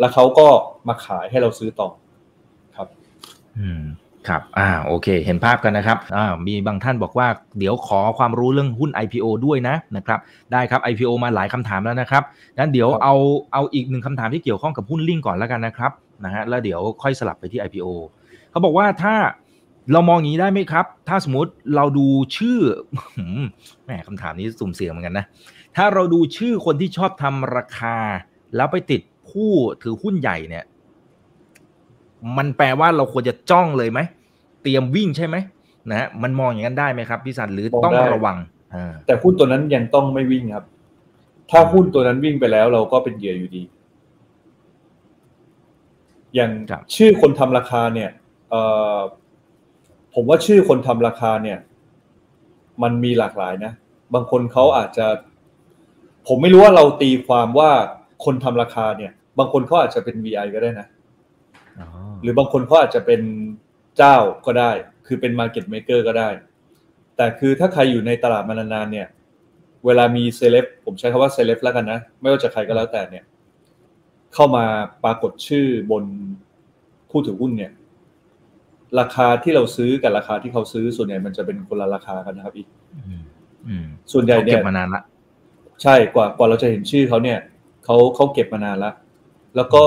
[0.00, 0.46] แล้วเขาก็
[0.88, 1.88] มาขายให้เราซื้อต่อ
[2.76, 2.88] ครับ
[3.58, 3.82] อืม
[4.28, 10.18] ครับ อ่า โอเค เห็นภาพกันนะครับ อ่า มีบางท่านบอกว่า เดี๋ยวขอความรู้เรื่องหุ้น IPO ด้วยนะ นะครับ
[10.52, 12.22] ได้ครับ IPO มาหลายคำถามแล้วนะครับ
[12.58, 13.14] งั้นเดี๋ยวครับเอา
[13.52, 15.92] เอาอีกหนึ่งคำถามที่เกี่ยวข้องกับหุ้นลิงก์ก่อนแล้วกันนะครับ
[16.24, 17.88] นะฮะ แล้วเดี๋ยวค่อยสลับไปที่ IPO
[18.50, 19.14] เขาบอกว่าถ้า
[19.92, 22.58] เรามองอย่างนี้ได้ไหมครับ ถ้าสมมติเราดูชื่อ
[23.18, 23.42] หืม
[23.84, 25.26] แหมคำถามนี้สุ่มเสี่ยงเหมือนกันนะ
[25.76, 27.96] ถ้าเราดูชื่อคนที่ชอบทำราคา
[28.56, 29.50] แล้วไปติดผู้
[29.82, 30.64] ถือหุ้นใหญ่เนี่ย
[32.36, 34.00] มันแปลว่าเราควรจะจ้องเลยไหม
[34.62, 35.36] เตรียมวิ่งใช่ไหม
[35.90, 38.36] นะฮะมันมองอย่างนั้นได้ไหมครับพี่สันหรือมองต้องได้ระวัง
[38.74, 40.64] อ่าแต่หุ้นตัวนั้นยังต้องไม่วิ่งครับ
[41.50, 43.62] ถ้าหุ้นตัวนั้นวิ่งไปแล้ว เราก็เป็นเหยื่ออยู่ดี
[46.34, 48.10] อย่างครับชื่อคนทำราคาเนี่ย
[48.50, 48.62] เอ่
[48.96, 48.98] อ
[50.14, 51.58] ผมว่าชื่อคนทำราคาเนี่ย
[52.82, 53.72] มันมีหลากหลายนะ
[54.14, 55.06] บางคนเขาอาจจะ
[56.28, 57.70] ผมไม่รู้ว่าเราตีความว่า
[58.24, 60.86] คนทำราคาเนี่ย บางคนเขาอาจจะเป็น VI ก็ได้นะ
[61.78, 61.86] อ๋อ
[62.22, 63.20] หรือบางคนเขาอาจจะเป็น
[63.96, 64.16] เจ้า
[64.46, 64.70] ก็ได้
[65.06, 66.28] คือเป็น Market Maker ก็ได้
[67.16, 69.08] แต่คือถ้าใครอยู่ในตลาดมานานๆเนี่ย
[69.86, 73.24] เวลามีเซเลบผมใช้คำว่าเซเลบแล้วกันนะ ไม่ว่าจะใครก็แล้วแต่เนี่ย
[74.34, 74.64] เข้ามา
[75.04, 76.04] ปรากฏชื่อบน
[77.10, 77.72] ผู้ถือหุ้นเนี่ย
[79.00, 82.68] ราคาที่เราซื้อกับราคาที่เขาซื้อส่วนใหญ่มันจะเป็นคนละราคากันนะครับอีก
[83.08, 83.22] อืม
[83.68, 85.02] อืมส่วนใหญ่เขาเนี่เก็ยบมานานละ
[85.82, 87.38] ใช่กว่ากว่าเราจะเห็นชื่อเขาเนี่ย
[87.84, 88.94] เขาเขาเก็บมานานแล้ว
[89.56, 89.84] แล้วก็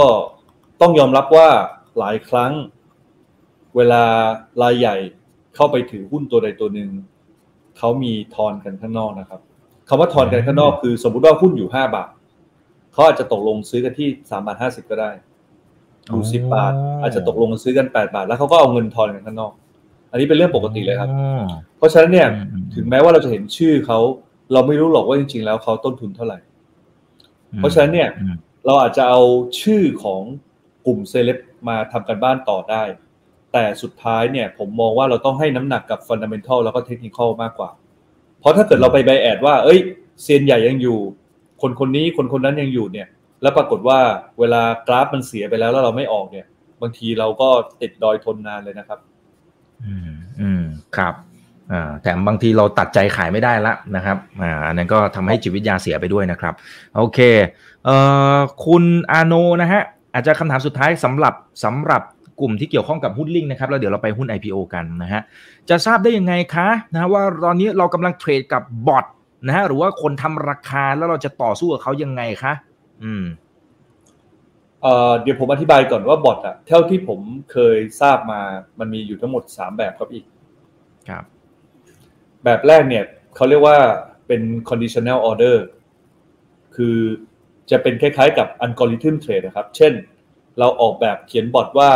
[0.81, 1.49] ต้องยอมรับว่า
[1.97, 2.51] หลายครั้ง
[3.75, 4.03] เวลา
[4.61, 4.95] รายใหญ่
[5.55, 6.89] เข้าไปถือหุ้นตัวใดตัวหนึ่ง
[7.77, 9.41] เขามีทอนกันข้างนอกนะครับ
[9.89, 12.09] คำว่าทอนกันข้างนอกคือ สมมุติว่าหุ้นอยู่ห้าบาท
[12.93, 15.11] เขาอาจจะตกลงซื้อกันที่สามบาทห้าสิบก็ได้
[16.09, 19.53] อยู่สิบบาท อาจจะตกลงซื้อกันแปดบาท แล้วเขาก็เอาเงินทอนกันข้างนอก
[20.11, 21.41] อันนี้เป็นเรื่องปกติเลยครับอ๋อ
[21.77, 23.99] เพราะฉะนั้นเนี่ยอืมอืมถึงแม้ว่าเราจะเห็นชื่อเขา
[24.53, 26.39] เราไม่รู้หรอกว่าจริงๆ แล้วเขาต้นทุนเท่าไหร่
[27.57, 28.35] เพราะฉะนั้นเนี่ยอืม
[28.65, 29.21] เราอาจจะเอา
[29.61, 30.21] ชื่อของ
[30.85, 31.37] กลุ่มเซเลบ
[31.67, 32.83] มาทำกันบ้านต่อได้
[33.53, 37.69] แต่สุดท้ายเนี่ย ผมมองว่าเราต้องให้น้ำหนักกับฟันดัมเ n ทัลแล้วก็เทคนิคมากกว่า
[38.39, 39.79] เพราะถ้าเกิดเราไปไบแอดว่า เอ้ย
[40.21, 40.97] เซียนใหญ่ยังอยู่
[41.61, 43.07] คนคนนี้คนคนนั้นยังอยู่เนี่ย
[43.41, 43.99] แล้วปรากฏว่า
[44.39, 46.47] เวลากราฟมันเสียไปแล้วแล้วเราไม่ออกเนี่ย
[46.81, 47.49] บางทีเราก็
[47.81, 48.99] ติดดอยทนนานเลยนะครับ
[49.85, 50.63] อืมอืม
[50.97, 51.13] ครับ
[51.71, 56.53] อ่าแต่บางทีเราตัดใจขายไม่ได้ละนะครับอ่าอันนั้นก็ทำให้จิตวิทยาเสียไปด้วยนะครับ
[56.95, 57.19] โอเค
[57.85, 57.95] เอ่
[58.35, 59.81] อคุณอาโนนะฮะ
[60.13, 62.01] อาจจะคำถามสุดท้ายสำหรับสำหรับ
[62.39, 65.21] กลุ่มที่เกี่ยวข้องกับหุ้นลิงก์นะครับแล้วเดี๋ยวเราไปหุ้น IPO กันนะฮะ
[65.69, 69.05] จะทราบได้ยังไงคะนะฮะว่าตอนนี้เรากำลังเทรดกับบอท
[69.47, 72.53] นะฮะหรือว่าคนทำราคาแล้วเราจะต่อสู้กับเขายังไงคะ
[73.03, 73.25] อืม
[74.81, 77.19] เอ่อเดี๋ยวผมอธิบายก่อนว่าบอทอะเท่าที่ผม
[77.51, 78.41] เคยทราบมา
[78.79, 80.25] มันมีอยู่ทั้งหมด3แบบครับอีก
[81.09, 81.23] ครับ
[82.43, 83.03] แบบแรกเนี่ย
[83.35, 83.77] เขาเรียกว่า
[84.27, 85.57] เป็น conditional order
[86.75, 86.97] คือ
[87.71, 89.93] จะเป็นคล้ายๆกับ algorithm trade นะครับ เช่น
[90.59, 91.91] เราออกแบบเขียนบอทว่า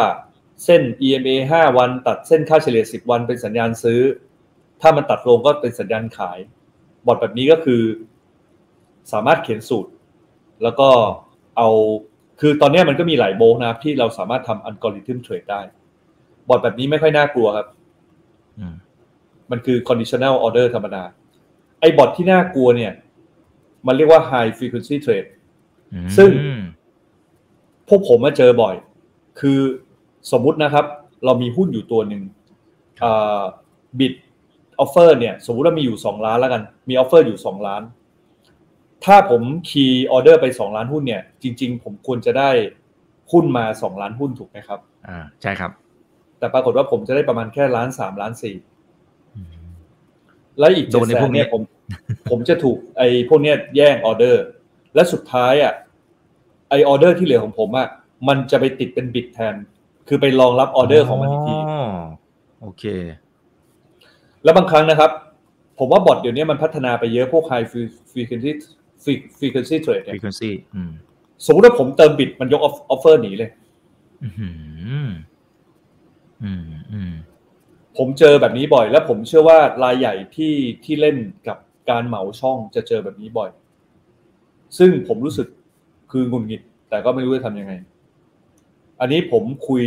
[0.64, 4.02] เส้น EMA 5 วัน ตัดเส้นค่าเฉลี่ย 10 วันเป็นสัญญาณซื้อ
[4.82, 6.40] ถ้ามันตัดลงก็เป็นสัญญาณขาย
[7.06, 7.82] บอทแบบนี้ก็คือ
[9.12, 9.90] สามารถเขียนสูตร
[10.64, 10.90] แล้วก็
[11.58, 11.70] เอา
[12.40, 15.62] คือตอนนี้มันก็มีหลายโบกนะครับที่เราสามารถทำ algorithm trade ได้
[16.48, 17.68] บอทแบบนี้ไม่ค่อยน่ากลัวครับ
[18.60, 18.76] อืม
[19.52, 21.04] มันคือ conditional order ธรรมดา
[21.80, 22.94] ไอ้บอทที่น่ากลัวเนี่ย
[23.88, 25.30] มันเรียกว่า high frequency trade
[25.94, 26.30] อืมซึ่ง
[27.88, 28.76] พวกผมมาเจอบ่อย
[29.40, 29.60] คือ
[30.32, 30.86] สมมุตินะครับ
[31.26, 32.22] เรามีหุ้นอยู่ตัวหนึ่ง
[34.00, 34.14] bid
[34.80, 37.82] offer เนี่ย สมมุติว่ามีอยู่2ล้านแล้วกัน มี offer อยู่2ล้าน
[39.06, 42.50] ถ้าผม key ออเดอร์ไป2ล้านหุ้นเนี่ย จริง ๆ ผมควรจะได้
[43.32, 45.72] หุ้นมา2ล้านหุ้นถูกไหมครับ อ่าใช่ครับ
[46.40, 48.56] แต่ปรากฏว่าผมจะได้ประมาณแค่ล้านสามล้านสี่
[49.36, 49.56] อืม
[50.60, 51.62] แล้วอีกโดนใน700,000พวกนี้เนี่ยผม
[52.30, 54.44] ผมจะถูกไอ้พวกเนี้ยแย่งออเดอร์
[54.96, 55.74] และสุดท้ายอะ
[56.70, 57.88] ไอออเดอร์ที่เหลือของผมอะ
[58.28, 59.56] มันจะไปติดเป็น bid แทน
[60.08, 61.84] คือไปรองรับออเดอร์ของมันอีกทีอ๋อ
[62.62, 62.84] โอเค
[64.44, 65.12] แล้วบางครั้งนะครับ
[65.80, 67.68] ผมว่า bot เดี๋ยวนี้มันพัฒนาไปเยอะพวก high
[68.12, 68.52] frequency
[69.40, 70.92] frequency trade เนี่ย frequency อืม
[71.46, 73.50] สมมติว่าผมเติม bid มันยก offer หนีเลย
[74.24, 74.30] อื
[75.08, 75.10] ม
[76.44, 76.64] อืม
[76.94, 77.14] อืม
[77.98, 81.58] ผมเจอแบบนี้บ่อย และผมเชื่อว่ารายใหญ่ที่ที่เล่นกับ
[81.90, 83.50] การเหมาช่องจะเจอแบบนี้บ่อย
[84.78, 85.48] ซึ่งผมรู้สึก
[86.12, 87.74] คือหงุดหงิด แต่ก็ไม่รู้จะทำยังไง
[89.02, 89.86] อันนี้ผมคุย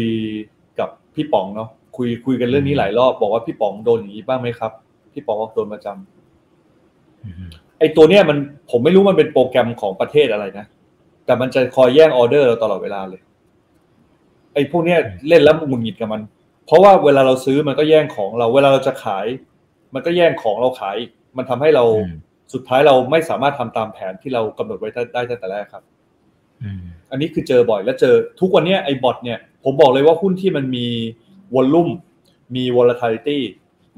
[0.81, 4.73] กับพี่ป๋องเนาะคุยคุยกันเรื่องนี้หลายรอบ บอกว่าพี่ป๋องโดนอย่างนี้บ้างไหมครับ
[5.13, 8.39] พี่ป๋องบอกโดนประจำอืม ไอ้ตัวเนี้ยมัน
[8.71, 10.67] ผมไม่รู้มันเป็นโปรแกรมของประเทศอะไรนะ
[11.27, 13.21] แต่มันจะคอยแย่งออเดอร์เราตลอดเวลาเลย
[14.55, 16.23] ไอ้พวกเนี้ยเล่นแล้วมุนหงิดกับมัน
[16.67, 19.27] เพราะว่าเวลาเราซื้อมันก็แย่งของเรา เวลาเราจะขาย
[19.95, 20.97] มันก็แย่งของเราขาย
[21.37, 21.85] มันทำให้เรา
[22.55, 25.85] สุดท้ายเราไม่สามารถทำตามแผนที่เรากำหนดไว้ได้ตั้งแต่แรกครับ
[27.11, 30.87] อันนี้คือเจอบ่อยแล้วเจอทุกวันนี้ไอ้บอทเนี่ย ผมบอกเลยว่าหุ้นที่มันมี
[31.55, 31.89] วอลลุ่ม
[32.55, 33.39] มี volatility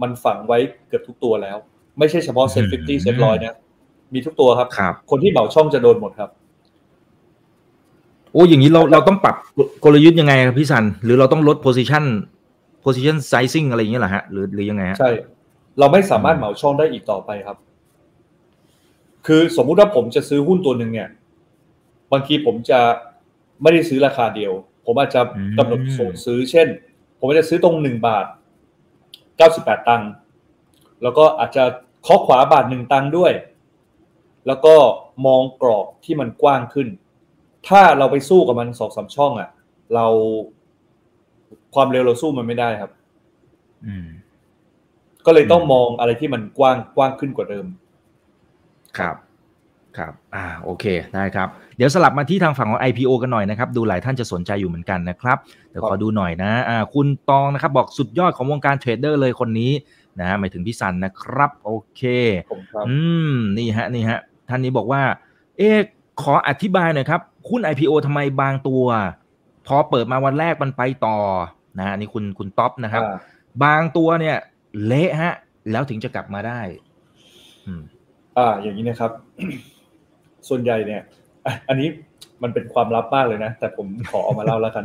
[0.02, 1.56] มันฝังไว้เกือบทุกตัวแล้ว
[1.98, 3.56] ไม่ใช่เฉพาะเซ็ตฟิฟตี้เซ็ตร้อยนะ
[4.14, 6.30] มีทุกตัวครับครับ คนที่เหมาช่องจะโดนหมดครับ
[8.32, 9.36] โอ้อย่างนี้เราเราต้องปรับ
[9.84, 12.04] กลยุทธ์ยังไงครับพี่สัน หรือเราต้องลด position
[12.84, 15.12] position sizing อะไรอย่างเงี้ยเหรอฮะหรือหรือยังไงฮะใช่
[15.78, 17.56] เราไม่สามารถเหมาช่องได้อีกต่อไปครับ
[19.26, 21.08] คือสมมุติว่าผมจะซื้อหุ้นตัวหนึ่งเนี่ย
[22.12, 22.80] บางทีผมจะ
[23.62, 24.52] ไม่ได้ซื้อราคาเดียว
[24.86, 25.20] ผมอาจจะ
[25.58, 26.68] กำหนดส่งซื้อ เช่น
[27.18, 28.26] ผมจะซื้อตรงหนึ่งบาท
[29.36, 30.10] เก้าสิบแปดตังค์
[31.02, 31.64] แล้วก็อาจจะ
[32.02, 33.32] เคาะขวาบาทหนึ่งตังค์ด้วย
[34.46, 34.74] แล้วก็
[35.26, 36.88] มองกรอบที่มันกว้างขึ้น
[37.68, 39.50] ถ้าเราไปสู้กับมันสองสามช่องอะ
[39.94, 40.06] เรา
[41.74, 42.90] ความเร็วเราสู้มันไม่ได้ครับ
[43.86, 44.06] อืม
[45.26, 47.66] ก็เลยต้องมองอะไรที่มันกว้างกว้างขึ้นกว่าเดิม
[48.98, 49.16] ครับ
[49.98, 55.38] ครับ อ่า โอเค ได้ครับ เดี๋ยวสลับมาที่ทางฝั่งของ IPO กันหน่อยนะครับ ดูหลายท่านจะสนใจอยู่เหมือนกันนะครับ
[55.70, 59.72] เดี๋ยวขอดูหน่อยนะ อ่า คุณตองนะครับ บอกสุดยอดของวงการเทรดเดอร์เลยคนนี้
[60.20, 62.02] นะฮะหมายถึงพี่สันนะครับ โอเค
[62.50, 62.96] ผมครับอื
[63.32, 64.20] ม นี่ฮะ นี่ฮะ
[64.50, 65.02] ท่านนี้บอกว่า
[65.58, 65.78] เอ๊ะ
[66.22, 68.84] ขออธิบายหน่อยครับหุ้น IPO ทำไมบางตัว
[69.66, 71.18] พอเปิดมาวันแรกมันไปต่อ
[71.78, 73.16] นะฮะนี่คุณคุณท็อปนะครับอ่า
[73.64, 74.36] บางตัวเนี่ย
[74.86, 75.34] เละฮะ
[75.70, 76.60] แล้วถึงจะกลับมาได้
[77.66, 77.82] อืม
[78.38, 79.10] อ่า อย่างนี้นะครับ
[80.48, 81.02] ส่วนใหญ่เนี่ย
[81.46, 81.88] อะอันนี้
[82.42, 84.84] มันเป็นความลับมากเลยนะ แต่ผมขอเอามาเล่าแล้วกัน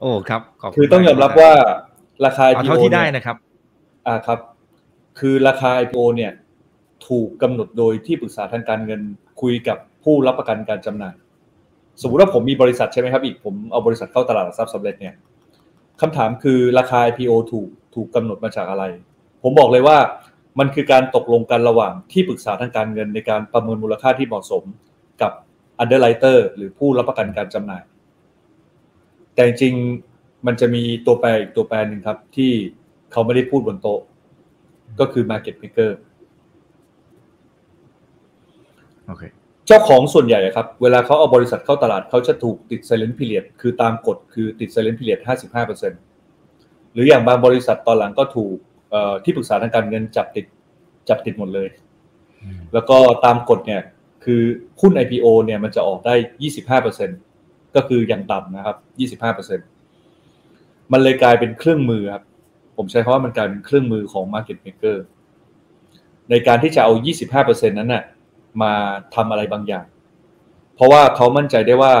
[0.00, 1.52] โอ้ครับขบณคือต้องยอมรับว่า
[2.26, 3.36] ราคาเอา IPO เท่าที่ได้เนี่ยนะครับ
[4.06, 4.38] อ่าครับ
[5.18, 6.32] คือราคา IPO เนี่ย
[7.08, 9.00] ถูกกำหนดโดยที่ปรึกษาทางการเงิน
[9.40, 11.14] คุยกับผู้รับประกันการจำหน่าย
[12.02, 15.14] สมมุติว่าผมมีบริษัทใช่ไหมครับอีกผมเอาบริษัทเข้าตลาดหลักทรัพย์สำเร็จเนี่ย
[16.00, 18.84] คำถามคือราคา IPO ถูกถูกกำหนดมาจากอะไร
[19.42, 19.98] ผมบอกเลยว่า
[20.58, 24.62] มันคือการตกลงกันระหว่างที่ปรึกษาทางการเงินในการประเมินมูลค่าที่เหมาะสม
[25.22, 25.32] กับ
[25.82, 27.82] underwriter หรือผู้รับประกันการจำหน่าย
[29.34, 29.74] แต่จริง
[30.46, 32.52] มันจะมีตัวแปรอีกตัวแปรหนึ่งครับ ที่
[33.12, 34.00] เขาไม่ได้พูดบนโต๊ะ
[35.00, 35.90] ก็คือ market maker
[39.08, 39.22] โอเค
[39.66, 45.20] เจ้าของส่วนใหญ่อะครับ เวลาเขาเอาบริษัทเข้าตลาดเขาจะถูกติด silent period คือตามกฎคือติด silent period
[46.06, 48.56] 55%หรืออย่างบางบริษัทตอนหลังก็ถูก
[48.90, 50.46] เอ่อที่ปรึกษาทางการเงินจับติด
[51.08, 51.68] จับติดหมดเลย
[52.72, 53.82] แล้วก็ตามกฎเนี่ย
[54.24, 54.42] คือ
[54.80, 56.14] หุ้น IPO เนี่ยมันจะออกได้
[56.78, 58.76] 25%ก็คืออย่างต่ำนะครับ
[59.30, 62.24] 25%มันเลยกลายเป็นเครื่องมือครับ
[62.76, 64.96] ผมใช้คำว่ามันกลายเป็นเครื่องมือของ market maker
[66.30, 66.92] ในการที่จะเอา
[67.34, 68.02] 25%นั้นน่ะ
[68.62, 68.72] มา
[69.14, 69.86] ทำอะไรบางอย่าง
[70.74, 71.94] เพราะว่าเขามั่นใจได้ว่า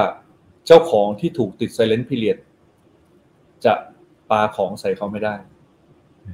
[0.66, 2.38] เจ้าของที่ถูกติด silent period
[3.64, 3.72] จะ
[4.30, 5.34] ปาของใส่เขาไม่ได้
[6.26, 6.32] อื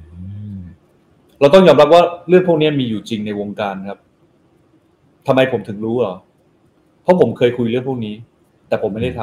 [0.57, 0.59] ม
[1.39, 3.99] เราต้องยอมรับว่าเรื่องพวกนี้มีอยู่จริงในวงการครับ
[5.27, 6.15] ทำไมผมถึงรู้เหรอ
[7.01, 8.15] เพราะผมเคยคุยเรื่องพวกนี้
[8.67, 9.21] แต่ผมไม่ได้ท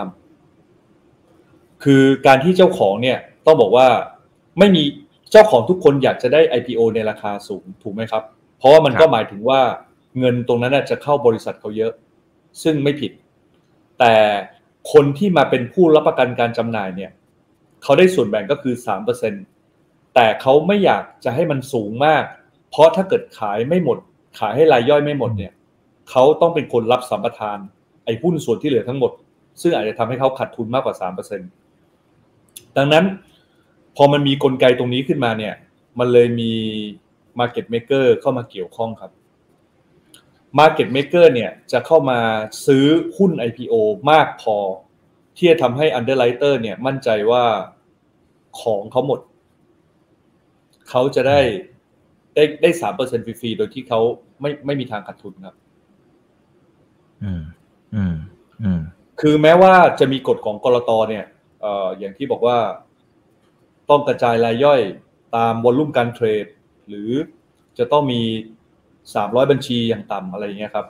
[1.10, 3.86] ำคือการที่เจ้าของเนี่ย ต้องบอกว่า
[4.58, 4.82] ไม่มี
[5.32, 8.22] เจ้าของทุกคนอยากจะได้ IPO ในราคาสูงถูกไหมครับ
[8.58, 9.60] เพราะว่ามันก็หมายถึงว่า
[10.18, 11.92] เงินตรงนั้นจะเข้าบริษัทเขาเยอะ
[12.62, 13.12] ซึ่งไม่ผิด
[13.98, 14.14] แต่
[14.92, 17.10] คนที่มาเป็นผู้รับประกันการจำหน่ายเนี่ย
[17.82, 19.34] เขาได้ส่วนแบ่งก็คือสามเปอร์เซ็น
[20.14, 22.24] แต่เขาไม่อยากจะให้มันสูงมาก
[22.70, 23.98] เพราะถ้าเกิดขายไม่หมด
[24.38, 25.52] ขายให้รายย่อยไม่หมดเนี่ย
[26.10, 27.58] เขาต้องเป็นคนรับสัมปทาน
[28.04, 29.12] ไอ้หุ้นส่วนที่เหลือทั้งหมด
[29.60, 31.40] ซึ่งอาจจะทำให้เขาขาดทุนมากกว่าสามเปอร์เซ็น
[32.76, 33.04] ดังนั้น
[33.96, 35.54] พอมันมีกลไกตรงนี้ขึ้นมาเนี่ย
[35.98, 36.52] มันเลยมี
[37.38, 39.10] Market Maker เข้ามาเกี่ยวข้องครับ
[40.58, 42.20] Market Maker เนี่ยจะเข้ามา
[42.66, 42.84] ซื้อ
[43.16, 43.74] หุ้น IPO
[44.10, 44.56] มากพอ
[45.36, 47.44] ที่จะทำให้ Underwriter เนี่ยมั่นใจว่า
[48.60, 49.20] ของเขาหมด
[50.90, 51.40] เขาจะได้
[52.34, 54.00] ได้ได้สามเปอร์เซ็นฟรีๆโดยที่เขา
[54.40, 55.56] ไม่ไม่มีทางขาดทุนครับ
[57.24, 57.42] อืม
[57.94, 58.16] อืม
[58.62, 58.80] อืม
[59.20, 61.24] คือแม้ว่าจะมีกฎของกรตเนี่ย
[61.60, 62.58] เอ่ออย่างที่บอกว่า
[63.90, 64.80] ต้องกระจายรายย่อย
[65.36, 66.46] ตามวอลลุ่มการเทรด
[66.88, 67.10] หรือ
[67.78, 68.22] จะต้องมี
[69.14, 70.86] 300 บัญชีอย่างต่ำอะไรอย่างเงี้ยครับ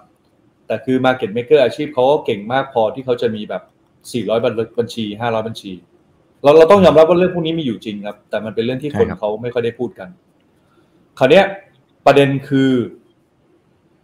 [0.67, 3.63] แต่คือ Market Maker อาชีพเขาก็เก่งมากพอที่เขาจะมีแบบ
[4.03, 5.73] 400 บัญชี 500 บัญชี
[6.43, 10.09] เราเราต้องยอมรับว่าเรื่องพวกนี้มีอยู่จริงครับ แต่มันเป็นเรื่องที่คนใช่ครับเขาไม่ค่อยได้พูดกัน
[11.19, 11.45] คราวเนี้ย
[12.07, 12.71] ประเด็นคือ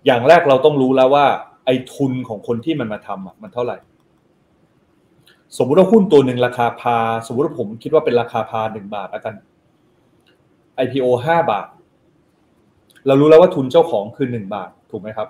[0.07, 1.27] อย่างแรกเราต้องรู้แล้วว่า
[1.65, 3.77] ไอ้ทุนของคนที่มันมาทำอะมันเท่าไหร่
[5.59, 9.35] สมมุติว่าหุ้นตัวหนึ่งราคาพา สมมุติว่าผมคิดว่าเป็นราคาพาหนึ่งบาทแล้วกัน
[10.85, 11.67] IPO ห้าบาท
[13.07, 15.29] เรารู้แล้วว่าทุนเจ้าของคือหนึ่งบาทถูกไหมครับ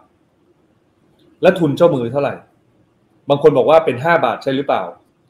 [1.43, 2.35] และทุนเจ้ามือเท่าไหร่
[3.29, 4.83] บางคนบอกว่าเป็นห้าบาทใช่หรือเปล่า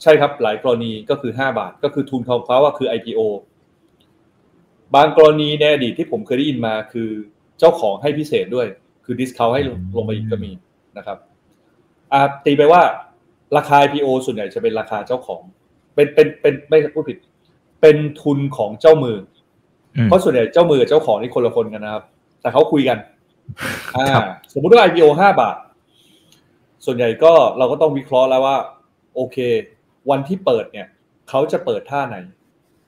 [0.03, 3.21] ใช่ครับ หลายกรณีก็คือห้าบาท ก็คือทุนของเขาว่าคือ IPO
[4.95, 7.09] บางกรณีในอดีตที่ผมเคยได้ยินมาคือ
[7.59, 8.67] เจ้าของให้พิเศษด้วย
[9.05, 9.63] คือดิสคาวให้
[9.97, 10.53] ลงไปอีกก็มี
[10.97, 11.19] นะครับ
[12.13, 12.83] อ่าตีไปว่า
[13.57, 15.41] ราคา IPO ส่วนใหญ่จะเป็นราคาเจ้าของ
[15.95, 17.19] เป็นเป็นเป็นไม่พูดผิด
[17.81, 19.19] เป็นทุนของเจ้ามือ
[20.05, 22.05] เพราะส่วนใหญ่เจ้ามือกับเจ้าของนี่คนละคนกันนะครับ
[22.43, 22.99] แต่เขาคุยกัน
[23.97, 24.07] อ่า
[24.53, 25.57] สมมุติว่า IPO ห้าบาท
[26.87, 28.57] ส่วนใหญ่ก็เราก็ต้องวิเคราะห์แล้วว่า
[29.15, 29.37] โอเค
[30.11, 30.89] วันที่เปิดเนี่ย
[31.29, 32.17] เขาจะเปิดท่าไหน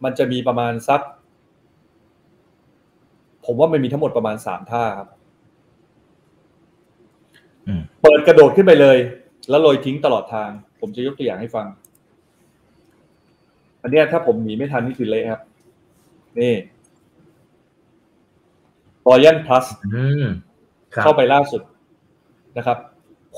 [0.04, 1.00] มันจะมีประมาณสัก
[3.46, 5.08] ผมว่ามันมีทั้งหมดประมาณสามท่าครับ
[8.02, 8.98] เปิดกระโดดขึ้นไปเลย
[9.50, 11.66] แล้วโรยทิ้งตลอดทาง ผมจะยกตัวอย่างให้ฟัง
[13.82, 15.42] อันนี้ถ้าผมหนีไม่ทันนี่คือเละครับ
[16.40, 16.54] นี่
[19.06, 19.64] รอยันพลัส
[21.02, 21.62] เข้าไปล่าสุด
[22.56, 22.78] นะครับ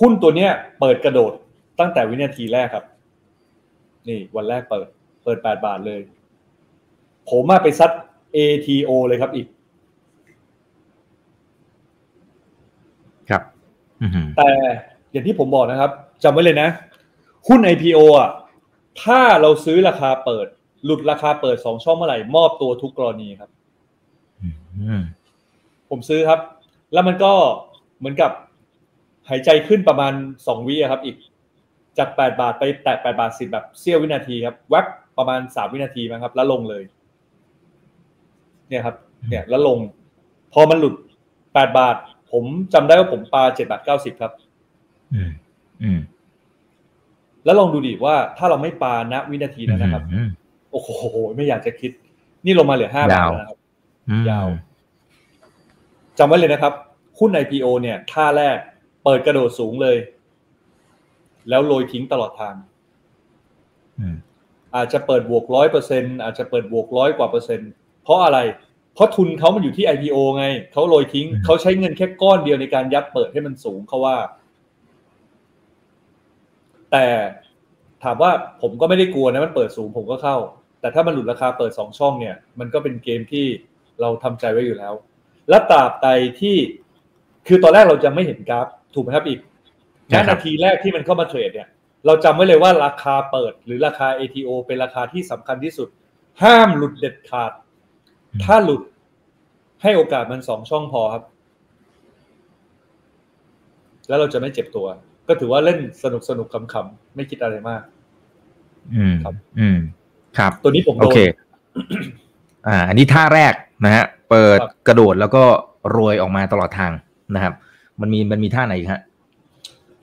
[0.00, 0.50] หุ้นตัวเนี้ย
[0.80, 1.32] เปิดกระโดด
[1.80, 2.84] ตั้งแต่วินาทีแรกครับ
[4.08, 4.86] นี่วันแรกเปิด
[5.24, 6.00] เปิดแปดบาทเลย
[7.30, 7.90] ผมมาไปซัด
[8.36, 9.46] ATO เลยครับอีก
[13.30, 13.42] ครับ
[14.36, 14.50] แต่
[15.10, 15.90] อย่างที่ผมบอกนะครับ
[16.24, 16.68] จำไว้เลยนะ
[17.48, 18.30] หุ้น IPO อะ
[19.02, 20.46] ถ้าเราซื้อราคาเปิด
[20.84, 23.50] หลุดราคาเปิดสองช่องเมื่อไหร่ มอบตัวทุกกรณีครับ
[25.90, 26.40] ผมซื้อครับ
[26.92, 27.32] แล้วมันก็
[27.98, 28.30] เหมือนกับ
[29.28, 30.12] หายใจขึ้นประมาณ
[30.46, 31.16] สองวิครับ อีก
[31.98, 34.86] จากแปดบาทไปแตะแปดบาทสิบแบบเสี้ยววินาทีครับแวบ
[35.18, 36.82] ประมาณสามวินาทีมั้งครับ แล้วลงเลย
[38.68, 38.96] เนี่ยครับ
[39.28, 39.78] เนี่ย แล้วลง
[40.52, 40.94] พอมันหลุด
[41.54, 41.96] แปดบาท
[42.32, 42.44] ผม
[42.74, 44.32] จำได้ว่าผมปาเจ็ดบาทเก้าสิบครับ
[45.14, 45.30] อืม
[45.82, 45.98] อืม
[47.44, 50.02] แล้วลองดูดิว่าถ้าเราไม่ปาณวินาทีนั้นนะครับ
[50.72, 50.88] โอ้โห
[51.36, 51.90] ไม่อยากจะคิด
[52.44, 53.58] นี่ลงมาเหลือห้าบาทแล้วครับ
[54.30, 54.48] ยาว
[56.18, 56.72] จำไว้เลยนะครับ
[57.18, 58.56] หุ้น IPO เนี่ยท่าแรก
[59.04, 59.96] เปิดกระโดดสูงเลย
[61.48, 62.54] แล้วโรยทิ้งตลอดทาง
[64.76, 67.70] อาจจะเปิดบวกร้อยเปอร์เซ็นอาจจะเปิดบวกร้อยกว่าเปอร์เซ็นต์
[68.02, 68.38] เพราะอะไร
[68.94, 74.16] เพราะทุนเขามันอยู่ที่ IPO ไงเขาโรยทิ้งเขาใช้เงินแค่ก้อนเดียวในการยัดเปิดให้มันสูงเขาว่า
[76.92, 77.06] แต่
[78.04, 78.30] ถามว่า
[78.62, 80.36] ผมก็ไม่ได้กลัวนะมันเปิดสูงผมก็เข้า
[80.80, 83.46] แต่ถ้ามันหลุดราคาเปิดสองช่องเนี่ย มันก็เป็นเกมที่
[84.00, 84.94] เราทำใจไว้อยู่แล้ว
[85.48, 86.08] และตราบใด
[86.40, 86.56] ที่
[87.46, 89.38] คือตอนแรกเราจะไม่เห็นกราฟถูกไหมครับอีก
[90.08, 91.68] แค่นาทีแรกที่มันเข้ามาเทรดเนี่ย
[92.06, 95.88] เราจำไว้เลยว่าราคาเปิดหรือราคา ATO เป็นราคาที่สำคัญที่สุด
[96.42, 97.52] ห้ามหลุดเด็ดขาด
[98.44, 98.82] ถ้าหลุด
[99.82, 101.24] ให้โอกาสมันสองช่องพอครับ
[104.08, 104.86] แล้วเราจะไม่เจ็บตัว
[105.28, 107.82] ก็ถือว่าเล่นสนุกสนุกขำๆไม่คิดอะไรมาก
[108.94, 109.78] อืมครับ อืม
[110.38, 111.18] ครับ ตัวนี้ผมโอเค
[112.66, 114.58] อ่า อันนี้ท่าแรก นะฮะเปิด
[114.88, 115.44] กระโดดแล้วก็
[115.90, 116.92] โรยออกมาตลอดทาง
[117.34, 117.54] นะครับ
[118.00, 119.00] มันมีมันมีท่าไหนฮะ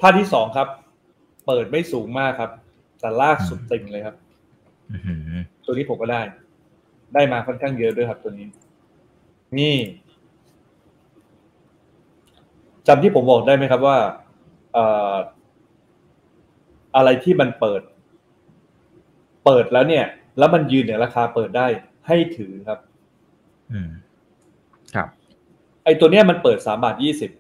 [0.02, 0.68] ท่าที่สองครับ
[1.48, 2.52] เปิดไม่สูงมากครับ
[3.00, 4.16] แต่ลากสุดติงเลยครับ
[5.66, 6.22] ตัวนี้ผมก็ได้
[7.14, 8.48] ได้มาค่อนข้างเยอะด้วยครับ ตัวนี้
[9.60, 9.76] นี่
[12.88, 13.98] จำที่ผมบอกได้ไหมครับว่า
[16.96, 17.82] อะไรที่มันเปิด
[19.46, 20.06] เปิดแล้วเนี่ย
[20.38, 21.68] แล้วมันยืนเนี่ยราคาเปิดได้
[22.08, 22.80] ให้ถือครับ
[23.74, 23.90] อืม
[24.96, 25.08] ครับ
[25.84, 27.32] ไอตัวเนี้ยมันเปิดสามบาทยี่สิบ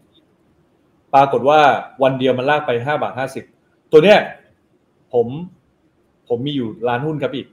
[1.13, 1.60] ปรากฏว่า
[2.04, 3.43] วันเดียวมันลากไปห้าบาทห้าสิบ
[3.91, 4.19] ตัวเนี้ย
[5.13, 5.28] ผม
[6.28, 7.48] ผมมีอยู่ล้านหุ้นครับอิก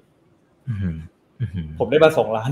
[1.79, 2.51] ผมได้มาสองล้าน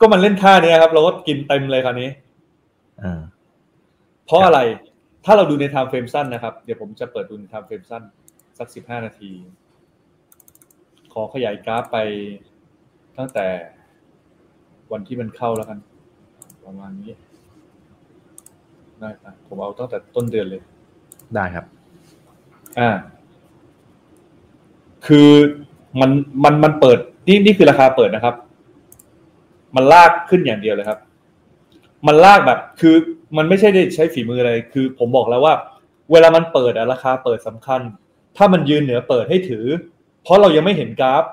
[0.00, 2.10] ก็มันเล่นท่านี้ครับ เราก็กินเต็มเลยคราวนี้
[4.26, 4.60] เพราะอะไร
[5.24, 8.02] ถ้าเราดูใน timeframe สั้นนะครับ เดี๋ยวผมจะเปิดดูใน timeframe สั้น
[8.58, 9.30] สักสิบห้านาที
[11.12, 11.98] ขอขยายกราฟไป
[13.18, 13.46] ตั้งแต่
[14.92, 15.78] วันที่มันเข้าแล้วกัน
[16.64, 17.10] ประมาณนี้
[19.00, 20.62] ได้ครับผมเอาตั้งแต่ต้นเดือนเลย
[21.34, 21.64] ได้ครับ
[22.78, 22.90] อ่า
[25.06, 25.30] คือ
[26.00, 26.10] มัน
[26.44, 26.98] มันมันเปิด
[27.28, 28.34] นี่นี่คือราคาเปิดนะครับ
[29.76, 30.98] มันลากขึ้นอย่างเดียวเลยครับ
[32.06, 32.94] มันลากแบบ คือ
[33.36, 35.54] มันไม่ใช่ได้ใช้ฝีมืออะไร คือ ผมบอกแล้วว่า
[36.12, 37.80] เวลามันเปิดอะราคาเปิดสำคัญ
[38.36, 39.64] ถ้ามันยืนเหนือเปิดให้ถือ
[40.22, 41.24] เพราะเรายังไม่เห็นกราฟ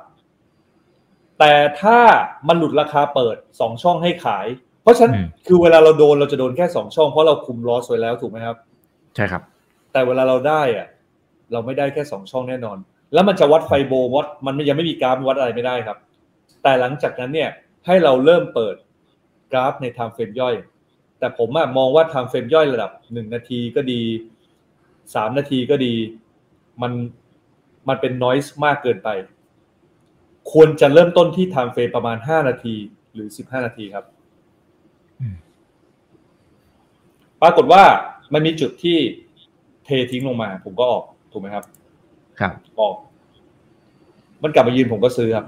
[1.46, 2.00] แต่ถ้า
[2.48, 4.48] มันหลุดราคาเปิดสองช่องให้ขาย
[4.82, 5.14] เพราะฉะนั้น
[5.48, 8.58] คือเวลาเราโดนเราจะโดนแค่สองช่องเพราะเราคุมลอสไว้แล้วถูกไหมครับ
[9.16, 9.44] ใช่ครับ
[9.92, 10.88] แต่เวลาเราได้อะ
[11.52, 12.78] เราไม่ได้แค่สองช่องแน่นอน
[13.14, 15.98] แล้วมันจะวัดไฟโบวัดมันยังไม่มีกราฟวัดอะไรไม่ได้ครับ
[16.64, 17.50] แต่หลังจากนั้นเนี่ย
[17.86, 18.76] ให้เราเริ่มเปิด
[19.52, 20.56] กราฟในไทม์เฟรมย่อย
[21.20, 24.02] แต่ผมมองว่า timeframe ย่อยระดับหนึ่งนาทีก็ดี
[25.16, 25.94] สามนาทีก็ดี
[26.82, 26.92] มัน
[27.88, 29.10] มันเป็น noise มากเกินไป
[30.52, 32.76] ควรจะเริ่มต้นที่ timeframe ประมาณห้านาที
[33.14, 34.06] หรือสิบห้านาทีครับ
[37.42, 37.84] ปรากฏว่า
[38.34, 38.98] มันมีจุดที่
[39.86, 41.66] เททิ้งลงมา ผมก็ออกถูกไหมครับ
[42.40, 42.96] ครับออก
[44.44, 45.46] มันกลับมายืนผมก็ซื้อครับ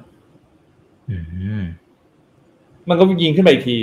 [1.09, 1.17] อื
[1.61, 1.63] ม
[2.89, 3.77] มันก็ยิงขึ้นไปอีกที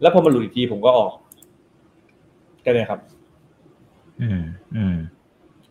[0.00, 1.12] แล้วพอมันหลุดอีกทีผมก็ออก
[2.62, 3.00] แค่นี้ครับ
[4.20, 4.42] อืม
[4.76, 4.96] อืม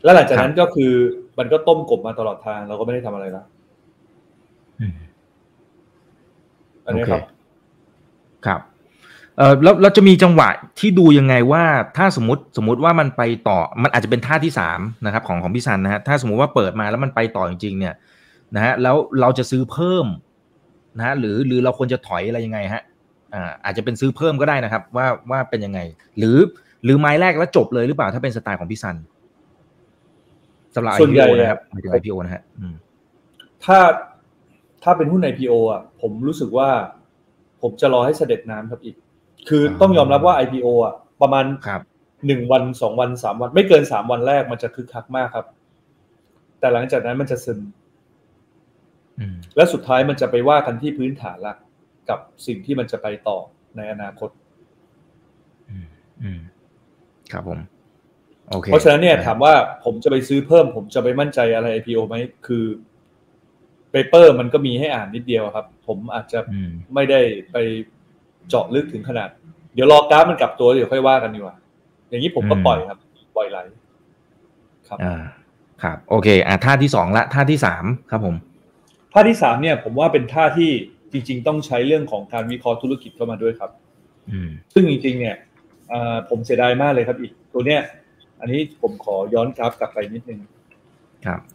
[0.03, 0.91] แล้วหลังจากนั้นก็คือ
[1.39, 3.45] มันก็ต้มกบมาตลอดทาง เราก็ไม่ได้ทำอะไรแล้ว
[4.81, 4.97] อืม
[6.85, 7.27] อันนี้ครับโอ
[8.43, 8.61] เครับ
[9.37, 10.49] เออแล้วเราจะมีจังหวะ
[10.79, 11.63] ที่ดูยังไงว่า
[11.97, 17.93] ถ้าสมมติสมมติว่ามันไปต่อ มันอาจจะเป็นท่าที่สามนะครับ ของของพี่ซันนะฮะถ้าสมมติว่าเปิดมาแล้วมันไปต่อจริงๆเนี่ย
[18.55, 20.05] นะฮะแล้วเราจะซื้อเพิ่ม
[20.97, 22.83] นะฮะหรือหรือเราควรจะถอยอะไรยังไงฮะ
[23.33, 25.79] อ่าอาจจะเป็นซื้อเพิ่มก็ได้นะครับ ว่าว่าเป็นยังไง
[26.17, 26.37] หรือ
[26.83, 28.95] หรือไม้แรกแล้วจบเลยหรือเปล่าถ้าเป็นสไตล์ของพี่ซัน
[30.75, 32.75] สำหรับส่วนใหญ่ IPO นะครับหมายถึง IPO นะฮะอืม
[33.65, 33.77] ถ้า
[34.85, 36.69] ถ้าเป็นหุ้น IPO อะผมรู้สึกว่า
[37.61, 38.95] ผมจะรอให้เสด็จน้ำครับอีก
[39.49, 41.81] คือต้องยอมรับว่า IPO อะประมาณครับ
[42.27, 45.45] หนึ่งวันสองวันสามวัน ไม่เกินสามวันแรกมันจะคึกคักมากครับ
[46.59, 47.59] แต่หลังจากนั้นมันจะซึม
[49.19, 51.53] อืมและสุดท้ายมันจะไปว่ากันที่พื้นฐานละ
[52.09, 53.37] กับสิ่งที่มันจะไปต่อ
[53.77, 54.29] ในอนาคต
[55.69, 55.87] อืม
[56.23, 56.39] อืม
[57.31, 57.59] ครับผม
[58.49, 59.53] โอเคเพราะฉะนั้นเนี่ยถามว่า
[59.85, 62.15] ผมจะไปซื้อเพิ่ม ผมจะไปมั่นใจอะไร IPO ไหม
[62.47, 62.63] คือ
[63.95, 67.19] เปเปอร์มันก็มีให้อ่านนิดเดียวครับ ผมอาจจะอืมไม่ได้
[67.51, 67.57] ไป
[68.49, 69.29] เจาะลึกถึงขนาด
[69.73, 71.55] เดี๋ยวรอกราฟมันกลับตัวเดี๋ยวค่อยว่ากันดีกว่า
[72.09, 72.99] อย่างนี้ผมก็อืมปล่อยครับ
[73.35, 73.59] ปล่อยไหล
[74.87, 75.21] ครับอ่า
[75.83, 78.35] ครับ โอเค อ่าท่าที่สองละท่าที่สามครับผม
[79.13, 80.71] ท่าที่สามเนี่ย ผมว่าเป็นท่าที่
[81.11, 83.71] จริง ๆ ต้องใช้เรื่องของการวิเคราะห์ธุรกิจเข้ามาด้วยครับ
[84.31, 85.35] อืมซึ่งจริง ๆ เนี่ย
[85.89, 87.81] เอ่อผมเสียดายมากเลยครับอีก ตัวเนี้ย
[88.39, 90.39] อันนี้ผมขอย้อนกราฟกลับไปนิดนึง
[91.25, 91.54] ครับโ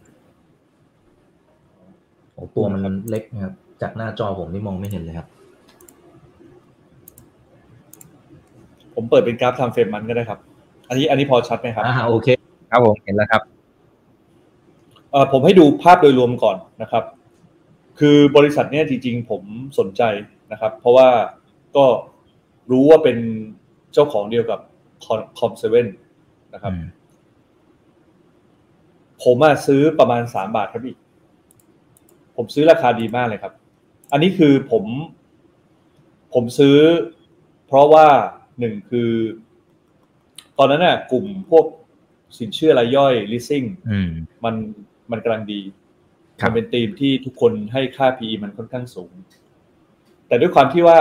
[2.55, 5.27] ตัวมันเล็กนะครับ จากหน้าจอผมนี่มองไม่เห็นเลยครับ
[8.95, 10.39] ผมเปิดเป็นกราฟ time frame มันก็ได้ครับ
[10.89, 12.27] อันนี้อันนี้พอชัดไหมครับอ่าโอเค
[12.71, 13.41] ครับผมเห็นแล้วครับ
[15.11, 17.03] เอ่อผมให้ดูภาพโดยรวมก่อนนะครับ
[17.99, 19.43] คือบริษัทเนี่ยจริงๆ ผม
[19.79, 20.01] สนใจ
[20.51, 21.07] นะครับ เพราะว่า
[21.75, 21.85] ก็
[22.71, 23.17] รู้ว่าเป็น
[23.93, 24.59] เจ้าของเดียวกับ
[25.39, 25.87] คอมเซเว่น
[26.53, 26.85] นะครับอืม
[29.23, 30.97] ผมอะซื้อประมาณสามบาทครับอีก
[32.43, 33.53] ผมซื้อราคาดีมากเลยครับ
[34.11, 34.85] อันนี้คือผม
[36.33, 36.77] ผมซื้อ
[37.67, 38.07] เพราะว่า
[38.59, 39.11] หนึ่งคือ
[40.57, 41.65] ตอนนั้นน่ะ กลุ่มพวก
[42.39, 44.11] สินเชื่อรายย่อย leasing อืม
[44.43, 44.55] มัน
[45.11, 45.61] มันกำลังดี
[46.41, 49.11] ครัมับนเป็นธีมที่ทุกคนให้ค่า PE มันค่อนข้างสูง
[50.27, 50.99] แต่ด้วยความที่ว่า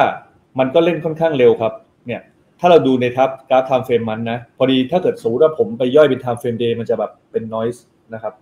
[0.59, 1.72] มันก็เล่นค่อนข้างเร็วครับ
[2.07, 2.20] เนี่ย
[2.61, 7.80] ถ้าเราดูในทับกราฟ time frame มันนะ พอดีถ้าเกิดสมมติว่าผมไปย่อยเป็น time frame day มันจะแบบเป็น noise
[8.14, 8.34] นะครับ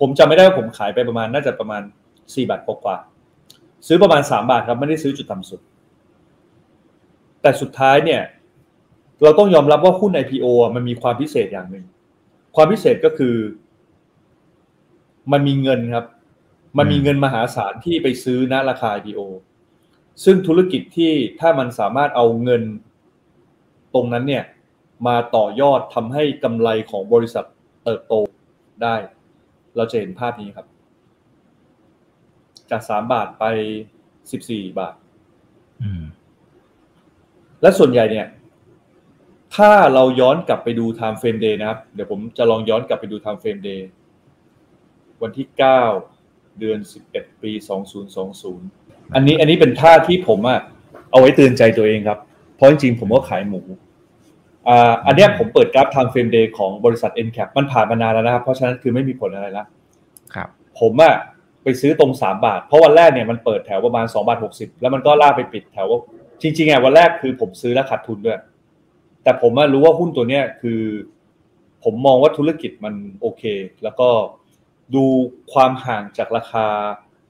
[0.00, 1.82] ผมจำไม่ได้ว่าผมขายไปประมาณน่าจะประมาณ
[2.16, 2.96] 4บาทกว่า
[3.86, 5.60] ซื้อประมาณ3บาทครับไม่ได้ซื้อจุดต่ำสุด
[7.42, 8.22] แต่สุดท้ายเนี่ย
[9.22, 11.84] เราต้องยอมรับว่าหุ้น IPO มันมีความพิเศษอย่างหนึ่ง
[12.56, 13.36] ความพิเศษก็คือ
[15.32, 16.06] มันมีเงินครับ
[16.78, 19.20] มันมีเงินมหาศาลที่ไปซื้อณราคา IPO
[20.24, 22.62] ซึ่งธุรกิจที่ถ้ามันสามารถเอาเงิน
[23.94, 24.44] ตรงนั้นเนี่ย
[25.06, 27.44] มาต่อยอดทำให้กำไรของบริษัท
[27.84, 28.14] เติบโต
[28.82, 28.96] ได้
[29.76, 30.66] เราจะเห็นภาพนี้ครับ
[32.70, 33.44] จากสามบาทไป
[34.30, 34.94] สิบสี่บาท
[35.82, 36.02] อืม
[37.62, 38.26] และส่วนใหญ่เนี่ย
[39.56, 43.80] ถ้าเราย้อนกลับไปดู time frame day นะครับ เดี๋ยวผมจะลองย้อนกลับไปดู time frame day
[45.22, 45.46] วันที่
[46.02, 46.78] 9เดือน
[47.10, 47.50] 11ปี
[48.32, 50.60] 2020อันนี้อันนี้เป็นท่าที่ผมอะ
[51.10, 52.18] เอาไว้เตือนใจตัวเองครับ
[52.54, 53.60] เพราะจริงๆผมก็ขายหมู
[54.68, 59.64] อ่าอันเนี้ยผมเปิดกราฟ time frame day ของบริษัท NCAP มันผ่านมานานแล้วนะครับ เพราะฉะนั้นคือไม่มีผลอะไรละ
[60.34, 60.48] ครับ
[60.80, 61.14] ผมอะ
[61.62, 65.88] ไปซื้อตรง 3 บาท เพราะวันแรกเนี่ยมันเปิดแถวประมาณ2บาท60 แล้วมันก็ลากไปปิดแถว
[66.42, 68.38] จริงๆอะวันแรกคือผมซื้อแล้วขาดทุนด้วย
[69.22, 70.80] แต่ผมอะรู้ว่าหุ้นตัวเนี้ยคือ
[71.84, 73.42] ผมมองว่าธุรกิจมันโอเค
[73.82, 74.08] แล้วก็
[74.94, 75.04] ดู
[75.52, 76.66] ความห่างจากราคา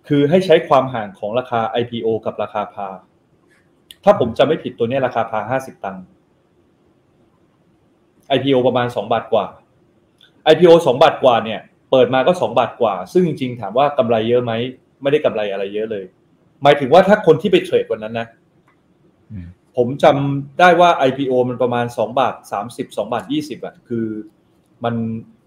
[0.09, 2.89] คือให้ใช้ความห่างของราคา IPO กับราคาพา
[4.05, 6.05] ถ้าผมจะไม่ผิดตัวเนี้ยราคาพา50 ตังค์
[8.37, 9.47] IPO ประมาณ 2 บาทกว่า
[10.53, 11.61] IPO 2 บาทกว่าเนี่ย
[11.91, 14.53] เปิดมาก็ 2 บาทกว่า ซึ่งจริงๆถามว่ากำไรเยอะไหม
[15.03, 16.05] ไม่ได้กำไรอะไรเยอะเลย
[16.63, 18.27] หมายถึงว่าถ้าคนที่ไปเทรดวันนั้นนะ
[19.33, 22.35] อืมผมจำได้ว่า IPO มันประมาณ 2 บาท
[22.69, 24.07] 30 2 บาท 20อะคือ
[24.85, 24.95] มัน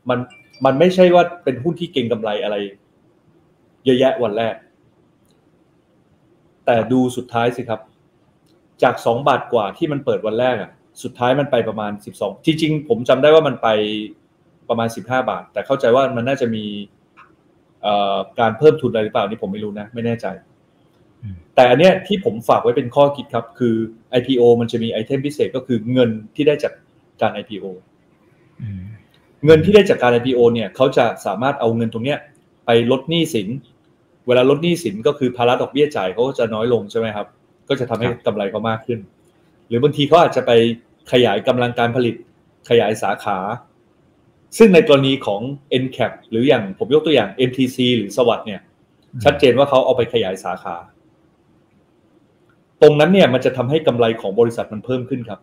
[0.09, 0.19] มัน
[0.65, 2.55] มันไม่ใช่ว่าเป็นหุ้นที่เก่งกำไรอะไร
[3.86, 4.55] เยอะแยะวันแรก
[6.65, 7.82] แต่ดูสุดท้ายสิครับ
[8.84, 10.71] จาก 2 บาทกว่าที่มันเปิดวันแรกอะ
[11.03, 13.67] สุดท้ายมันไปประมาณ 12 จริงๆ ผมจำได้ว่ามันไป
[14.69, 16.65] ประมาณ 15 บาท แต่เข้าใจว่ามันน่าจะมี
[17.83, 20.27] เอ่อการเพิ่มทุนอะไรหรือเปล่านี่ผมไม่รู้นะ ไม่แน่ใจ
[21.23, 23.75] อืมแต่อันเนี้ยที่ผมฝากไว้เป็นข้อคิดครับ คือ
[24.19, 26.73] IPO มันจะมีไอเทมพิเศษก็คือเงินที่ได้จาก
[27.21, 27.65] การ IPO
[29.45, 32.19] เงินที่ได้จากการ IPO เนี่ยเขาจะสามารถเอาเงินตรงเนี้ย
[32.65, 33.47] ไปลดหนี้สิน
[34.27, 37.27] เวลาลดหนี้สินก็คือภาระดอกเบี้ยจ่ายเขาก็จะน้อยลงใช่ไหมครับ
[37.69, 39.20] ก็จะทำให้กำไรเขามากขึ้นห
[39.72, 40.51] รือบางทีเขาอาจจะไป
[41.11, 42.15] ขยายกำลังการผลิต
[42.69, 43.38] ขยายสาขา
[44.57, 45.41] ซึ่งในกรณีของ
[45.84, 48.61] NCAP หรืออย่างผมยกตัวอย่าง MTC หรือสวัสด์เนี่ย
[49.24, 50.76] ชัดเจนว่าเขาเอาไปขยายสาขา
[52.82, 55.39] ตรงนั้นเนี่ยมันจะทำให้กำไรของบริษัทมันเพิ่มขึ้นครับ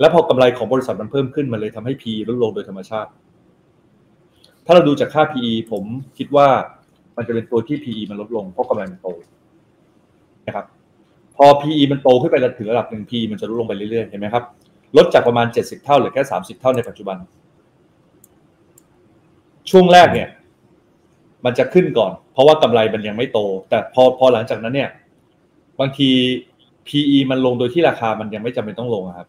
[0.00, 3.10] แล้วพอกำไรของบริษัทมันเพิ่มขึ้นมันเลยทำให้ PE ลดลงโดยธรรมชาติ
[4.64, 5.84] ถ้าเราดูจากค่า PE ผม
[6.18, 6.48] คิดว่า
[7.16, 9.08] มันจะเป็นตัวที่ PE มันลดลงเพราะกำไรมันโต
[10.46, 10.66] นะครับ
[11.36, 14.44] พอ PE มันโตขึ้นไปถึงระดับหนึ่ง PE มันจะลดลงไปเรื่อยๆ เห็นไหมครับ
[14.96, 17.16] ลดจากประมาณ 70 เท่าเหลือแค่ 30 เท่าในปัจจุบัน
[19.70, 20.28] ช่วงแรกเนี่ย
[21.44, 24.90] มันจะขึ้นก่อน เพราะว่ากำไรมันยังไม่โต แต่พอพอหลังจากนั้นเนี่ย
[25.80, 26.10] บางที
[26.86, 29.28] PE มันลงโดยที่ราคามันยังไม่จำเป็นต้องลงครับ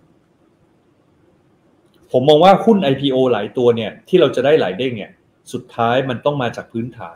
[2.12, 5.12] ผมมองว่าหุ้น IPO หลายตัวเนี่ย ที่เราจะได้หลายเด้งเนี่ย
[5.54, 7.16] สุดท้ายมันต้องมาจากพื้นฐาน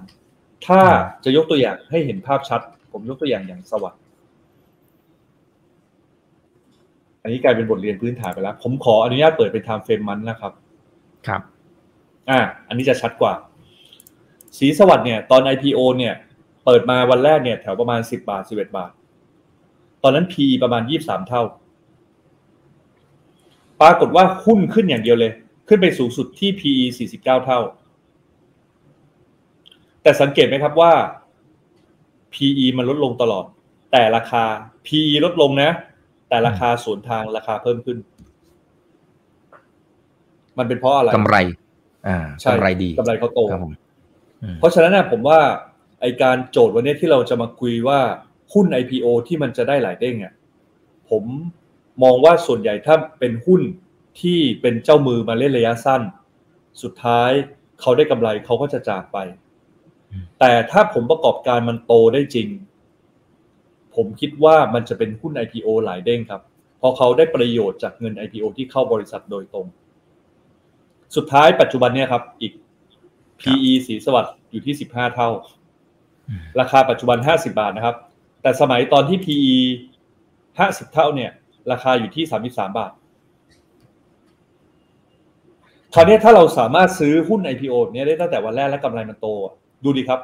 [0.68, 0.82] ถ้า
[1.24, 2.62] จะยกตัวอย่างให้เห็นภาพชัด
[2.92, 4.00] ผมยกตัวอย่างอย่างสวัสด์
[7.22, 10.52] อันนี้กลายเป็นบทเรียนพื้นฐานไปแล้ว ผมขออนุญาตเปิดเป็น time frame มันนะครับ
[11.28, 11.42] ครับ
[12.30, 13.34] อ่า อันนี้จะชัดกว่า
[14.58, 16.14] สีสวัสด์เนี่ย ตอน IPO เนี่ย
[16.66, 18.92] เปิดมาวันแรกเนี่ย แถวประมาณ10บาท11บาท
[20.04, 21.44] ตอนนั้น PE ประมาณ23เท่า
[23.82, 25.32] ปรากฏว่าหุ้นขึ้นอย่างเดียวเลย
[25.68, 27.60] ขึ้นไปสูงสุดที่ PE 49เท่า
[30.02, 30.94] แต่สังเกตไหมครับว่า
[32.34, 33.46] PE มันลดลงตลอด
[33.92, 34.44] แต่ราคา
[34.86, 35.72] PE ลดลงนะ
[36.32, 37.98] แต่ราคาสวนทางราคาเพิ่มขึ้น
[40.58, 41.38] มันเป็นเพราะอะไรกำไร
[42.08, 42.18] อ่า
[42.50, 43.74] กำไรดีกำไรเขาโตครับผม
[44.60, 45.40] เพราะฉะนั้นนะผมว่า
[46.02, 48.00] ไอการโจทย์วันนี้ที่เราจะมาคุยว่า
[48.54, 50.34] หุ้น IPO ที่มันจะได้หลายเด้งอะ
[51.10, 51.24] ผม
[52.04, 53.62] มองว่าส่วนใหญ่ถ้าเป็นหุ้น
[54.22, 56.02] ที่เป็นเจ้ามือมาเล่นระยะสั้น
[56.82, 57.32] สุดท้าย
[57.82, 59.18] เขาได้กำไรเขาก็จะจากไป
[60.40, 62.48] แต่ถ้าผมประกอบการมันโตได้จริง
[63.96, 66.42] ผมคิดว่ามันจะเป็นหุ้น IPO หลายเด้งครับ
[66.78, 69.68] เพราะเขาได้ประโยชน์จากเงิน IPO ที่เข้าบริษัทโดยตรง
[71.16, 72.54] สุดท้ายปัจจุบันเนี่ยครับ อีก
[73.42, 75.30] PE สีสวัสด์อยู่ที่ 15 เท่า
[76.60, 77.96] ราคาปัจจุบัน 50 บาทนะครับ
[78.42, 79.54] แต่สมัยตอนที่ PE
[80.28, 81.32] 50 เท่าเนี่ย
[81.72, 82.92] ราคาอยู่ที่ 33 บาท
[85.94, 89.28] คราวนี้ถ้าเราสามารถซื้อหุ้น IPO เนี่ยได้ตั้งแต่วันแรกและกำไรมันโต
[89.84, 90.20] ดูดีครับ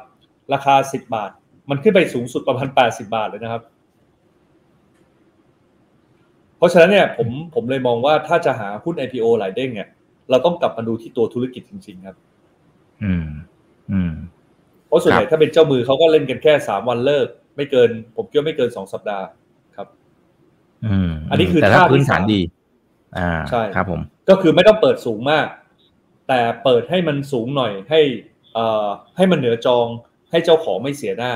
[0.52, 1.30] ราคา 10 บาท
[1.70, 3.62] มันขึ้นไปสูงสุดประมาณ80บาทเลยนะครับ
[6.56, 9.88] เพราะฉะนั้นเนี่ยผมผมเลยมองว่าถ้าจะหาหุ้น IPO หลายเด้งเนี่ย
[10.30, 12.16] เราต้องกลับมาดูที่ตัวธุรกิจจริง ๆ ครับ
[13.04, 13.26] อืม
[13.92, 14.12] อืม
[14.86, 19.26] เพราะส่วนใหญ่ถ้าเป็นเจ้ามือเขาก็เล่นกันแค่สามวันเลิก ไม่เกิน ผมคิดว่าไม่เกินสองสัปดาห์
[19.76, 19.86] ครับ
[20.86, 22.40] อืม อันนี้คือแต่ถ้าท่าที่พื้นฐานสามดี
[23.18, 25.46] อ่าใช่ครับ ผม ก็คือไม่ต้องเปิดสูงมาก
[26.28, 28.00] แต่เปิดให้มันสูงหน่อยให้
[28.54, 29.86] เอ่อให้มันเหนือจอง
[30.30, 31.32] ให้เจ้าของไม่เสียหน้า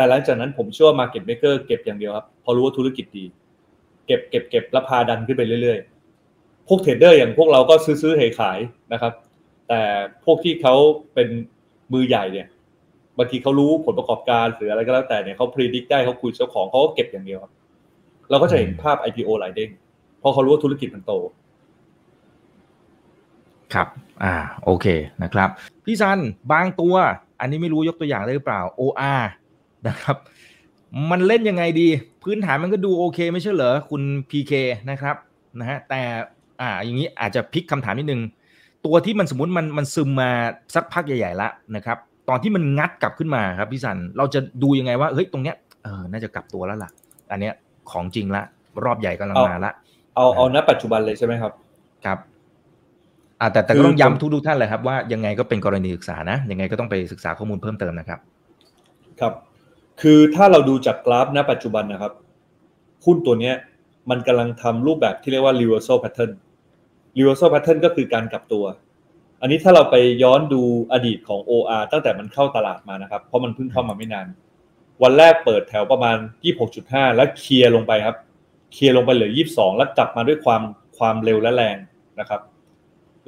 [0.00, 3.24] แต่หลังจากนั้นผมเชื่อว่า market maker เก็บอย่างเดียวครับ พอรู้ว่าธุรกิจดี
[4.06, 8.58] เก็บเก็บเก็บแล้วพาดันขึ้นไปเรื่อยๆ พวกเทรดเดอร์อย่างพวกเราก็ซื้อซื้อขายขาย
[8.92, 9.12] นะครับ
[9.68, 9.82] แต่
[10.24, 10.74] พวกที่เขา
[11.14, 11.28] เป็น
[11.92, 12.48] มือใหญ่เนี่ย
[13.18, 17.52] บางทีเขารู้ผลประกอบการหรืออะไรก็แล้วแต่เนี่ยเขาพ r e d i c t ได้เขาคุยเจ้าของเขาก็เก็บอย่างเดียวครับ
[18.30, 19.70] เราก็จะเห็นภาพ IPO หลายเด้ง
[20.18, 21.12] เพราะเขารู้ว่าธุรกิจมันโต
[23.74, 23.88] ครับ
[24.24, 24.34] อ่า
[24.64, 24.86] โอเค
[25.22, 25.48] นะครับ
[25.84, 26.18] พี่ซัน
[26.52, 26.94] บางตัว
[27.40, 29.22] อันนี้ไม่รู้ยกตัวอย่างได้หรือเปล่า OR
[29.88, 30.16] นะครับ
[31.10, 31.88] มันเล่นยังไงดี
[32.22, 34.52] พื้นฐานมันก็ดูโอเค ไม่ใช่เหรอคุณ PK
[34.90, 35.16] นะครับ
[35.60, 36.02] นะฮะแต่
[36.60, 38.20] อ่าอย่างนี้อาจจะพลิกคำถามนิดนึง
[38.86, 40.30] ตัวที่มันสมมติมันมันซึมมา
[40.74, 46.90] สักพักใหญ่ๆแล้วนะครับ ตอนที่มันงัดกลับขึ้นมาครับพี่สันเราจะดูยังไงว่าเฮ้ยตรงเนี้ยเออน่าจะกลับตัวแล้วล่ะ
[47.30, 47.54] อันเนี้ย
[47.90, 48.42] ของจริงละ
[48.84, 49.72] รอบใหญ่กำลังเอามาละ
[50.16, 51.52] เอาเอาณปัจจุบันเลยใช่ไหมครับ
[52.04, 52.18] ครับ
[53.40, 58.18] อ่าแต่แต่คืก็อต้องผมย้ำทุกๆท่านเลยครับว่ายังไงก็เป็นกรณีศึกษานะยังไงก็ต้องไปศึกษาข้อมูลเพิ่มเติมนะครับ
[59.20, 59.32] ครับ
[60.02, 62.12] คือถ้าเราดูจากกราฟณปัจจุบันนะครับ
[63.04, 63.54] หุ้นตัวเนี้ย
[64.10, 66.32] มันกำลังทำรูปแบบที่เรียกว่า reversal pattern
[67.18, 68.64] reversal pattern ก็คือการกลับตัว
[69.40, 74.26] อันนี้ถ้าเราไปย้อนดูอดีตของ OR ตั้งแต่มันเข้าตลาดมานะครับ เพราะมันเพิ่งเข้ามาไม่นาน
[75.02, 76.16] วันแรกเปิดแถวประมาณ
[76.66, 78.16] 26.5 แล้วเคลียร์ลงไปครับ
[78.72, 80.62] เคลียร์ลงไปเหลือ 22 แล้วกลับมาด้วยความ
[80.98, 81.76] ความเร็วและแรง
[82.20, 82.40] นะครับ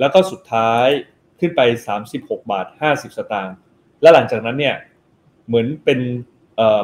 [0.00, 0.86] แล้วก็สุดท้าย
[1.40, 1.60] ขึ้นไป
[2.06, 3.56] 36 บาท 50 สตางค์
[4.02, 4.76] และหลังจากนั้นเนี่ย
[5.46, 6.00] เหมือนเป็น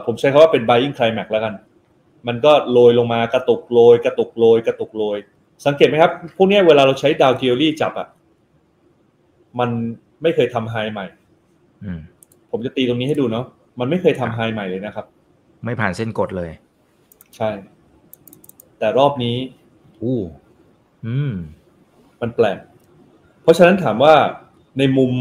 [0.06, 1.54] ผมใช้คำว่าเป็น buying climax แล้วกัน
[2.28, 5.18] มันก็โรยลงมากระตุกโรยกระตุกโรยกระตุกโรย
[5.66, 8.08] สังเกตไหมครับ พวกเนี้ยเวลาเราใช้ดาวเทอรี่จับอะ
[9.60, 9.70] มัน
[10.22, 11.06] ไม่เคยทำไฮใหม่
[11.84, 12.00] อืม
[12.50, 13.44] ผมจะตีตรงนี้ให้ดูเนาะ
[13.80, 15.06] มันไม่เคยทำไฮใหม่เลยนะครับ
[15.64, 16.50] ไม่ผ่านเส้นกดเลย
[17.36, 17.50] ใช่
[18.78, 19.36] แต่รอบนี้
[20.02, 20.18] อู้
[21.06, 21.32] อืม
[22.20, 22.58] มันแปลก
[23.42, 24.14] เพราะฉะนั้นถามว่า
[24.78, 25.12] ในมุม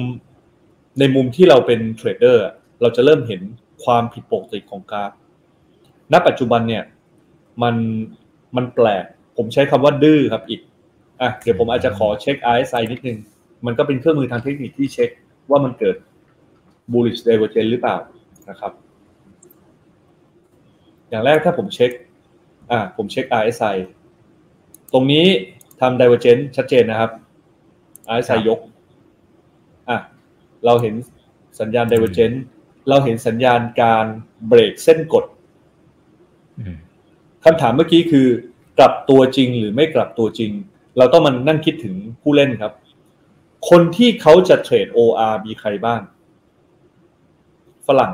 [1.00, 2.44] ในมุมที่เราเป็นเทรดเดอร์
[2.82, 3.42] เราจะเริ่มเห็น
[3.84, 5.12] ความผิดปกติของกราฟ
[6.14, 6.84] ณปัจจุบันเนี่ย
[7.64, 7.76] มัน
[8.56, 9.06] มันแปลก
[9.38, 10.62] ผมใช้คำว่าดื้อครับอีก
[11.22, 13.20] อะเดี๋ยวผมอาจจะขอเช็ค RSI นิดนึง
[13.66, 15.10] มันก็เป็นเครื่องมือทางเทคนิคที่เช็ค
[15.50, 15.96] ว่ามันเกิด
[16.92, 17.98] bullish divergence หรือเปล่า
[18.50, 18.72] นะครับ
[21.10, 21.92] อย่างแรกถ้าผมเช็ค
[22.72, 23.78] อะผมเช็ค RSI
[24.94, 25.26] ตรงนี้
[25.82, 27.12] ทำ divergence ชัดเจนนะครับ
[28.16, 28.60] RSI ยก
[29.90, 29.98] อะ
[30.66, 30.96] เราเห็น
[31.60, 32.38] สัญญาณ divergence
[32.90, 34.06] เราเห็นสัญญาณการ
[34.48, 35.26] เบรกเส้นกด
[37.44, 38.28] คำถามเมื่อกี้คือ
[38.78, 40.52] กลับตัวจริงหรือไม่กลับตัวจริง
[40.98, 42.74] เราต้องมานั่งคิดถึงผู้เล่นครับ
[43.70, 46.02] คนที่เขาจะเทรด OR มีใครบ้าง
[47.88, 48.12] ฝรั่ง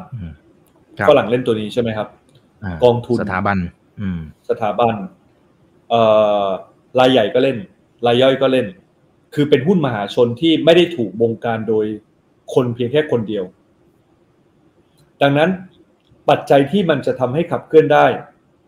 [1.10, 2.08] ฝรั่งเล่นตัวนี้ใช่ไหมครับ
[2.84, 3.58] กองทุนสถาบัน
[4.50, 4.96] สถาบัน
[5.90, 6.02] เอ่
[6.46, 6.48] อ
[7.00, 7.58] รายใหญ่ก็เล่น
[8.08, 8.68] รายย่อยก็เล่น
[9.34, 11.86] คือเป็นหุ้นมหาชนที่ไม่ได้ถูกบงการโดย
[12.54, 13.44] คนเพียงแค่คนเดียว
[15.22, 15.50] ดังนั้น
[16.30, 18.06] ปัจจัยที่มันจะทำให้ขับเคลื่อนได้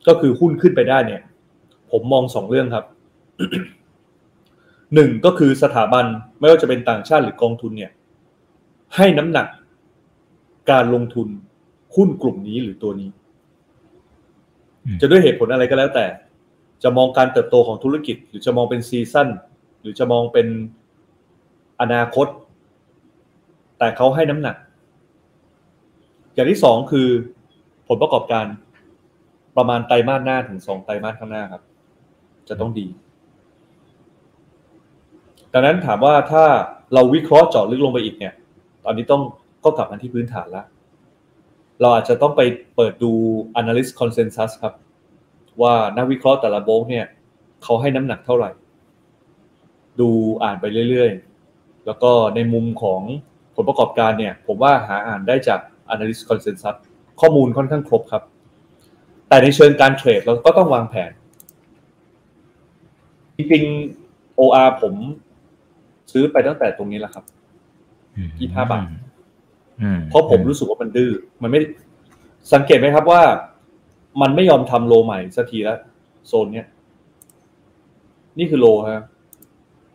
[0.07, 1.21] ก็คือหุ้นขึ้นไปได้เนี่ย
[1.91, 2.85] ผมมองสองเรื่องครับ
[4.93, 6.05] หนึ่งก็คือสถาบัน
[6.39, 7.91] ไม่ว่าจะเป็นต่างชาติหรือกองทุนเนี่ย
[8.95, 9.47] ให้น้ำหนัก
[10.71, 11.27] การลงทุน
[11.95, 13.09] หุ้นกลุ่มนี้หรือตัวนี้
[15.01, 16.05] จะด้วยเหตุผลอะไรก็แล้วแต่
[16.83, 19.29] จะมองการเติบโตของธุรกิจ หรือจะมองเป็นซีซั่น
[19.81, 20.47] หรือจะมองเป็น
[21.81, 22.27] อนาคต
[23.77, 24.55] แต่เขาให้น้ำหนัก
[26.35, 27.07] อย่างที่สองคือ
[27.87, 28.45] ผลประกอบการ
[29.57, 31.63] ประมาณไตรมาสหน้าถึงสองไตรมาสข้างหน้าครับ
[32.49, 32.87] จะต้องดี
[35.53, 36.43] ดังนั้นถามว่าถ้า
[36.93, 38.33] เราวิเคราะห์เจาะลึกลงไปอีกเนี่ย
[38.83, 39.21] ตอนนี้ต้อง
[39.63, 40.65] ก็กลับมาที่พื้นฐานแล้ว
[41.81, 42.41] เราอาจจะต้องไป
[42.75, 43.11] เปิดดู
[43.59, 44.73] analyst consensus ครับ
[45.61, 47.05] ว่านักวิเคราะห์แต่ละโบกเนี่ย
[47.63, 48.51] เขาให้น้ำหนักเท่าไหร่
[49.99, 50.09] ดู
[50.43, 53.01] อ่านไปเรื่อยๆ แล้วก็ในมุมของ
[53.55, 55.59] ผลประกอบการเนี่ย ผมว่าหาอ่านได้จาก
[55.93, 56.75] analyst consensus
[57.21, 58.23] ข้อมูลค่อนข้างครบครับ
[59.29, 61.11] แต่ในเชิงการเทรดเราก็ต้องวางแผน
[63.35, 64.93] จริงๆ OR ผม
[66.11, 67.25] ซื้อไปตั้งแต่ตรงนี้แหละครับ
[68.39, 68.85] ยี่ห้าบาท
[70.09, 71.11] เพราะผมรู้สึกว่ามันดื้อ
[71.41, 71.59] มันไม่
[72.53, 73.21] สังเกตไหมครับว่า
[74.21, 75.79] มันไม่ยอมทำโลใหม่สักทีแล้ว
[76.27, 76.67] โซนเนี้ย
[78.37, 79.05] นี่คือโลครับ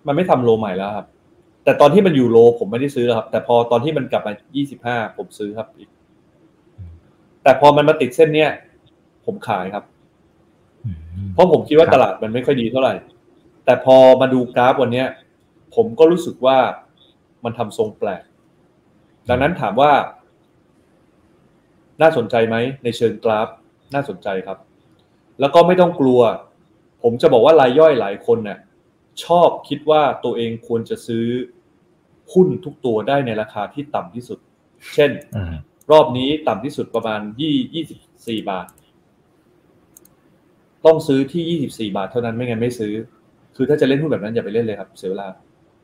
[0.07, 1.07] มันไม่ทำโลใหม่แล้วครับ
[1.65, 5.89] แต่ตอนที่มันอยู่โล ผมไม่ได้ซื้อแล้วครับ แต่พอตอนที่มันกลับมายี่สิบห้าผมซื้อครับอีก
[7.43, 8.51] แต่พอมันมาติดเส้นเนี้ย
[9.27, 9.85] ผมขายครับ
[11.35, 12.95] เพราะผมคิดว่าตลาดมันไม่ค่อยดีเท่าไหร่
[13.65, 15.07] แต่พอมาดูกราฟวันเนี้ย
[15.75, 16.59] ผมก็รู้สึกว่า
[17.45, 18.23] มันทำทรงแปลก
[19.29, 19.93] ดังนั้นถามว่า
[22.03, 23.49] น่าสนใจไหมในเชิงกราฟ
[23.95, 24.59] น่าสนใจครับ
[25.41, 26.21] แล้วก็ไม่ต้องกลัว
[27.03, 28.59] ผมจะบอกว่ารายย่อยหลายคนเนี่ย
[29.25, 31.25] ชอบคิดว่าตัวเองควรจะซื้อ
[32.33, 34.39] หุ้นทุกตัวได้ในราคาที่ต่ำที่สุด
[34.95, 35.11] เช่น
[35.93, 38.66] รอบนี้ต่ำที่สุดประมาณยี่ยี่สิบสี่บาท
[40.87, 42.93] ต้องซื้อที่ยี่สิบสี่บาทเท่านั้นไม่งั้นไม่ซื้อ
[43.57, 45.29] คือถ้าจะเล่นหุ้นแบบนั้นอย่าไปเล่นเลยครับ เสียเวลา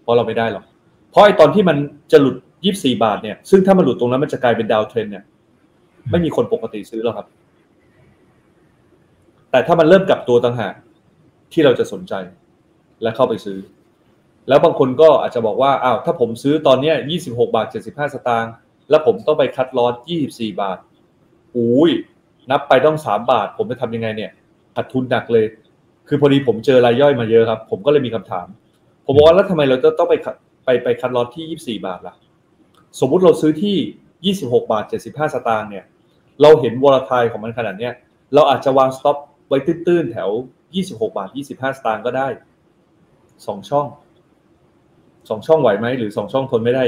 [0.03, 0.65] เพราะเราไม่ได้หรอก
[1.11, 1.77] เพราะไอ้ตอนที่มัน
[2.13, 5.25] จะหลุดยี่บสี่บาทเนี่ย ซึ่งถ้ามันหลุดตรงนั้นมันจะกลายเป็นดาวเทรนเนี่ย
[6.11, 7.27] ไม่มีคนปกติซื้อหรอกครับ
[9.51, 10.75] แต่ถ้ามันเริ่มกลับตัวต่างหาก
[11.53, 12.15] ที่เราจะสนใจ
[13.03, 13.59] และเข้าไปซื้อ
[14.49, 18.53] แล้วบางคนก็อาจจะบอกว่าอ้าวถ้าผมซื้อตอนเนี้ยี่สิบหกบาทเจ็ดสิบห้าสตางค์
[18.91, 20.79] แล้วผมต้องไปคัดลอสยี่สิบสี่บาท
[21.57, 21.91] อุ้ย
[22.51, 24.31] นับไปต้องสามบาท ผมจะทำยังไงเนี่ย
[24.75, 25.47] ขาดทุนหนักเลย
[26.09, 28.47] คือพอดีผมเจอรายย่อยมาเยอะครับ ผมก็เลยมีคำถาม
[29.05, 30.15] ผมบอกว่าแล้วทำไมเราจะต้องไป
[30.65, 32.15] ไปไป cut loss ที่ยี่สี่บาทล่ะ
[33.01, 33.77] สมมุติเราซื้อที่
[34.25, 35.85] ยี่สิบหกบาทเจ็ดสิบห้าสตางค์เนี่ย
[36.43, 37.93] เราเห็น volatile ของมันขนาดเนี้ย
[38.35, 39.17] เราอาจจะวาง stop
[39.49, 40.31] ไว้ตื้นๆแถว
[40.75, 42.29] ยี่สิบหกบาทยี่สิบห้าสตางค์ก็ได้
[43.47, 43.87] สองช่อง
[45.29, 46.85] สองช่องไหวไหมหรือสองช่องทนไม่ได้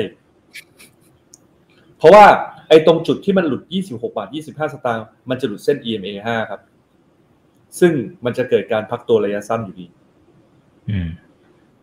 [1.98, 2.24] เพราะว่า
[2.68, 6.60] ไอ้ตรงจุดที่มันหลุดยี่สิบหกบาทยี่สิบห้าสตางค์มันจะหลุดเส้น EMA ห้าครับ
[7.80, 7.92] ซึ่ง
[8.24, 9.86] มันจะเกิดการพักตัวระยะสั้นอยู่ดี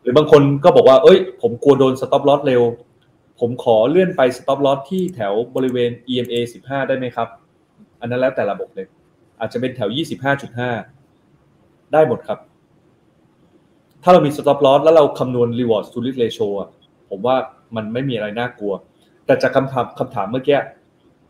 [0.02, 2.62] หรือบางคนก็บอกว่า เอ้ย ผมกลัวโดนสต็อปลอสเร็ว
[3.40, 7.28] ผมขอเลื่อนไปสต็อปลอสที่แถวบริเวณ EMA สิบห้าได้ไหมครับ
[8.00, 8.88] อันนั้นแล้วแต่ระบบเลย
[9.40, 10.72] อาจจะเป็นแถวยี่สิบห้าจุดห้า
[11.94, 12.40] ได้หมดครับ
[14.08, 16.48] ถ้าเรามี stop loss แล้วเราคำนวณ reward to risk ratio
[17.10, 17.36] ผมว่า
[17.76, 18.74] มันไม่มีอะไรน่ากลัว
[19.26, 20.60] แต่จากคำถามคำถามเมื่อกี้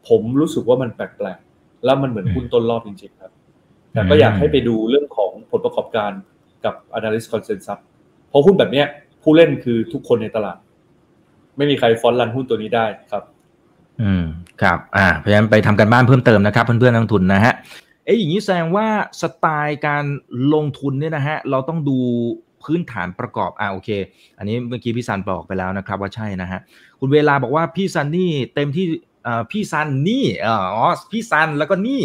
[0.08, 3.32] ผมรู้สึกว่ามันแปลกๆ แล้วมันเหมือนหุ้นต้นรอบจริงๆครับ
[3.92, 6.12] แต่ก็อยากให้ไปดูเรื่องของผลประกอบการ
[6.66, 7.80] กับ analyst consensus
[8.30, 8.86] เพราะหุ้นแบบเนี้ย
[9.22, 10.58] ผู้เล่นคือทุกคนในตลาด
[11.58, 13.24] ไม่มีใครฟอนต์รันหุ้นตัวนี้ได้ครับ
[14.02, 14.24] อืม
[14.62, 17.54] ครับอ่าพยายามไปทำกันบ้านเพิ่มเติมนะครับ เพื่อนๆนักทุนนะฮะ
[18.06, 18.88] เอ้ยอย่างนี้แสดงว่า
[19.22, 20.04] สไตล์การ
[20.54, 22.00] ลงทุนเนี่ยนะฮะเราต้องดู
[22.66, 23.90] พื้นฐานประกอบอ่าโอเค
[24.38, 26.60] อันนี้เมื่อกี้พี่ซันบอกไปแล้วนะครับว่าใช่นะฮะ
[27.00, 28.86] คุณเวลาบอกว่าพี่ซันนี่เต็มที่
[29.52, 30.54] พี่ซันนี่อ๋
[30.84, 32.02] อพี่ซันแล้วก็นี่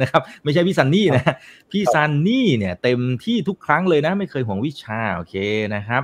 [0.00, 1.24] นะครับ ไม่ใช่พี่ซันนี่นะ
[1.72, 5.34] พี่ซันนี่เนี่ยเต็มที่ทุกครั้งเลยนะ ไม่เคยห่วงวิชาโอเค
[5.74, 6.02] นะครับ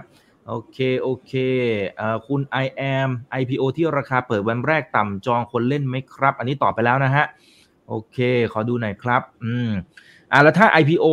[0.48, 1.32] โอเคโอเค
[1.96, 3.08] เอ่อคุณ I am
[3.40, 7.24] IPO ที่ราคาเปิดวันแรกต่ำจองคนเล่นไหมครับ อันนี้ตอบไปแล้วนะฮะ
[7.88, 8.18] โอเค
[8.52, 9.70] ขอดูหน่อยครับ อืม
[10.32, 11.06] อ่าแล้วถ้า IPO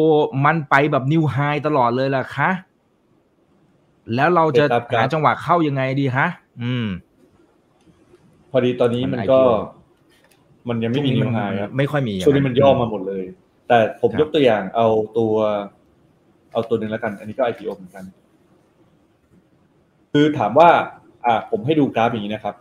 [0.45, 1.37] มันไปแบบนิวไฮ
[1.67, 2.49] ตลอดเลยล่ะคะ
[4.15, 4.65] แล้วเราจะ
[4.97, 6.27] หาจังหวะเข้ายังไงดีฮะ
[6.63, 6.87] อืม
[8.51, 9.39] พอดีตอนนี้มันก็
[10.69, 13.23] มันยังไม่มีนิวไฮครับไม่ค่อยมีช่วงนี้มันย่อมาหมดเลย
[13.67, 14.87] แต่ผมยกตัวอย่างเอา
[15.17, 15.33] ตัว
[16.53, 18.05] เอาตัวหนึ่งแล้วกัน อันนี้ก็ IPO เหมือนกัน
[20.11, 20.69] คือถามว่า
[21.25, 22.55] อ่า ผมให้ดูกราฟอย่างนี้นะครับ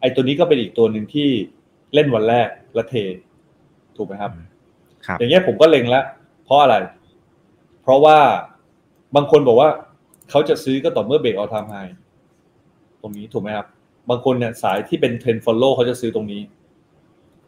[0.00, 1.28] ไอ้ตัวนี้ก็เป็นอีกตัวหนึ่งที่
[1.94, 2.94] เล่นวันแรกและเท
[3.96, 4.32] ถูกไหมครับ
[5.18, 6.04] อย่างเงี้ยผมก็เล็งแล้ว
[6.44, 6.76] เพราะอะไร
[7.82, 8.18] เพราะว่า
[9.16, 9.68] บางคนบอกว่า
[10.30, 11.74] เขาจะซื้อก็ต่อเมื่อ break all time high
[13.00, 13.66] ตรงนี้ถูกไหมครับ
[14.10, 16.40] บางคนเนี่ยสายที่เป็น trend follow เขาจะซื้อตรงนี้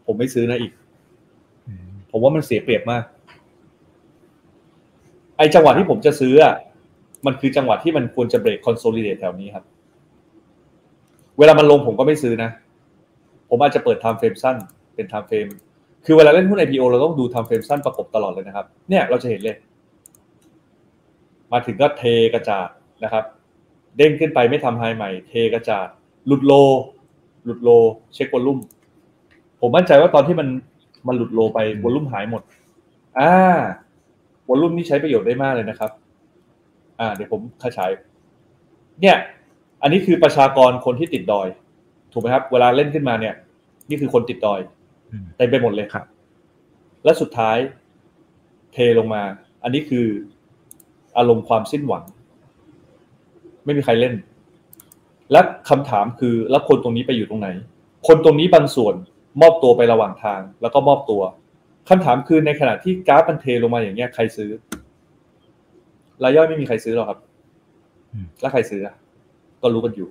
[0.07, 0.73] ผมไม่ซื้อนะอิก
[2.11, 3.05] ผมว่ามันเสียเปรียบมาก
[5.39, 6.55] ไอจังหวะที่ผมจะซื้ออะ
[7.27, 9.65] มันคือจังหวะที่มันควรจะ break consolidate แถวนี้ครับ
[11.39, 12.51] เวลามันลงผมก็ไม่ซื้อนะ
[13.49, 14.57] ผมอาจจะเปิด timeframe สั้น
[14.95, 15.47] เป็น timeframe
[16.05, 19.57] คือเวลาเล่นหุ้น IPO เราต้องดู timeframe สั้นประกบตลอดเลยนะครับ เนี่ยเราจะเห็นเลย
[21.53, 22.69] มาถึงก็เทกระจาด
[23.05, 23.25] นะครับ
[23.97, 25.87] เด้งขึ้นไปไม่ทำ high ใหม่ เทกระจาด
[26.27, 26.53] หลุด low
[27.45, 27.71] หลุด low
[28.15, 28.59] เช็ค volume
[29.61, 30.49] ผมมั่นใจว่าตอนที่มัน
[31.07, 32.43] มันหลุด low ไป volume หายหมด
[33.19, 33.33] อ่า
[34.49, 35.91] volume นี่ใช้ประโยชน์ได้มากเลยนะครับ
[37.01, 37.91] อ่า เดี๋ยวผมขยาย
[39.01, 39.17] เนี่ย
[39.83, 41.49] อันนี้คือประชากรคนที่ติดดอย
[42.13, 43.35] ถูกไหมครับ เวลาเล่นขึ้นมาเนี่ย
[43.89, 44.61] นี่คือคนติดดอย
[45.37, 46.05] เต็มไปหมดเลยครับ
[47.05, 47.57] และสุดท้าย
[48.73, 49.23] เทลงมา
[49.63, 50.07] อันนี้คือ
[51.19, 52.03] อารมณ์ความสิ้นหวัง
[53.65, 54.15] ไม่มีใครเล่น
[55.33, 57.49] และคำถามคือแล้วคนตรงนี้ไปอยู่ตรงไหน
[58.09, 58.95] คนตรงนี้บางส่วน
[59.41, 61.23] มอบตัวไประหว่างทาง แล้วก็มอบตัว
[61.89, 64.51] คำถามคือในขณะที่กราฟมันเทลงมาอย่างเงี้ยใครซื้อ
[66.23, 67.19] รายย่อยไม่มีใครซื้อหรอกครับ
[68.41, 68.83] แล้วใครซื้อ
[69.63, 70.09] ก็รู้กันอยู่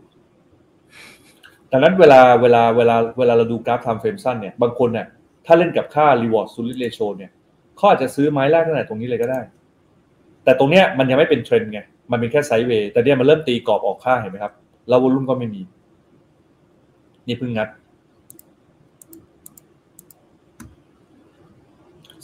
[1.71, 5.07] ดังนั้นเวลาเวลาเวลาเวลาเราดูกราฟทำเฟรมสั้นเนี่ยบางคนเนี่ย
[5.45, 7.31] ถ้าเล่นกับค่า reward s u l i t ratio เนี่ย
[7.77, 9.39] เขาอาจจะซื้อไม้แรกตั้งแต่ตรงนี้เลยก็ได้
[10.47, 11.79] แต่ตรงเนี้ยมันยังไม่เป็นเทรนด์ไง
[12.11, 14.53] มันเป็นแค่ไซด์เวย์แต่เนี่ยมันเริ่มตีกรอบออกค่าเห็นไหมครับ
[14.89, 15.61] แล้ววอลุ่มก็ไม่มี
[17.27, 17.69] นี่เพิ่งงัด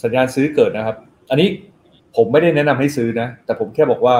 [0.04, 0.98] สัญญาณซื้อเกิดนะครับ
[1.30, 1.50] อันนี้
[2.16, 4.18] ผมไม่ได้แนะนำให้ซื้อนะ แต่ผมแค่บอกว่า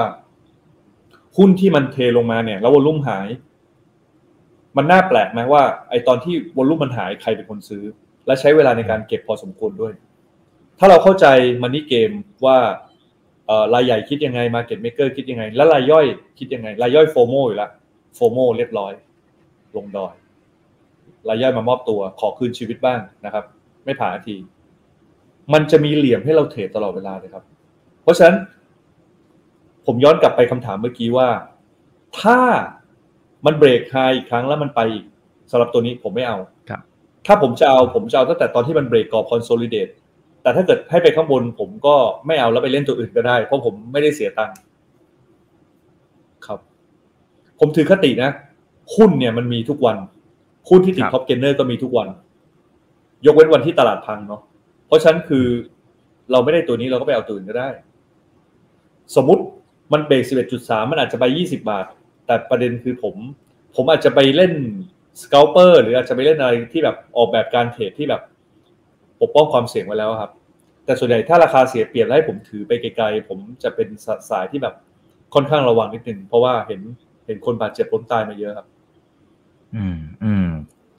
[1.36, 3.28] หุ้นที่มันเทลงมาเนี่ย แล้ว volume หาย
[4.76, 7.84] มันน่าแปลกไหมว่า ไอตอนที่ volume มันหายใครเป็นคนซื้อ
[8.26, 9.92] และใช้เวลาในการเก็บพอสมควรด้วย
[10.78, 11.26] ถ้าเราเข้าใจ
[11.62, 12.10] money game
[12.44, 12.58] ว่า
[13.74, 16.06] รายใหญ่คิดยังไง market maker คิดยังไง และรายย่อย
[16.38, 17.70] คิดยังไง รายย่อย FOMO อยู่แล้ว
[18.14, 18.92] FOMO เรียบร้อย
[19.76, 20.14] ลงดอย
[21.28, 23.44] รายย่อยมามอบตัว ขอคืนชีวิตบ้างนะครับ
[23.84, 24.36] ไม่ผ่านที
[25.52, 27.44] มันจะมีเหลี่ยมให้เราเทรดตลอดเวลาเลยครับ
[28.02, 28.36] เพราะฉะนั้น
[29.86, 31.28] ผมย้อนกลับไปคำถามเมื่อกี้ว่า
[32.20, 32.40] ถ้า
[33.46, 35.04] มันเบรกไฮอีกครั้งแล้วมันไปอีก
[35.50, 36.38] สำหรับตัวนี้ผมไม่เอา
[36.70, 36.80] ครับ
[37.26, 39.88] ถ้าผมจะเอาผมจะเอาตั้งแต่ตอนที่มันเบรกกรอบคอนโซลิเดต
[40.44, 41.94] แต่ถ้าเกิดให้ไปข้างบน ผมก็
[42.26, 44.56] ไม่เอาแล้วไปเล่นตัวอื่นก็ได้ เพราะผมไม่ได้เสียตังค์
[46.46, 46.58] ครับ
[47.60, 48.30] ผมถือคตินะ
[48.96, 49.96] หุ้นเนี่ยมันมีทุกวัน
[50.68, 52.08] หุ้นที่ติด top gainer ก็มีทุกวัน
[53.26, 54.40] ยกเว้นวันที่ตลาดพังเนาะ
[54.86, 55.46] เพราะฉะนั้นคือ
[56.32, 57.68] เราไม่ได้ตัวนี้เราก็ไปเอาตัวอื่นก็ได้
[59.16, 59.42] สมมติ
[59.92, 61.86] มันเบรก11.3มันอาจจะไป20บาท
[62.26, 63.14] แต่ประเด็นคือผม
[63.76, 64.52] ผมอาจจะไปเล่น
[65.22, 68.22] scalper หรืออาจจะไปเล่นอะไรที่แบบออกแบบการเทรดที่แบบ
[69.24, 70.30] ปกป้องความเสี่ยงไว้แล้วครับ
[70.84, 73.88] แต่ส่วนใหญ่ถ้าราคาเสียเปรียบแล้วให้ผมถือไปไกลๆ ผมจะเป็น
[74.30, 74.74] สายที่แบบ
[75.34, 76.80] ค่อนข้างระวังนิดนึงเพราะว่าเห็น
[77.26, 78.66] เห็นคนบาดเจ็บล้มตายมาเยอะครับ
[79.76, 80.48] อืมอืม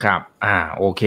[0.04, 1.02] ครับ อ่า โอเค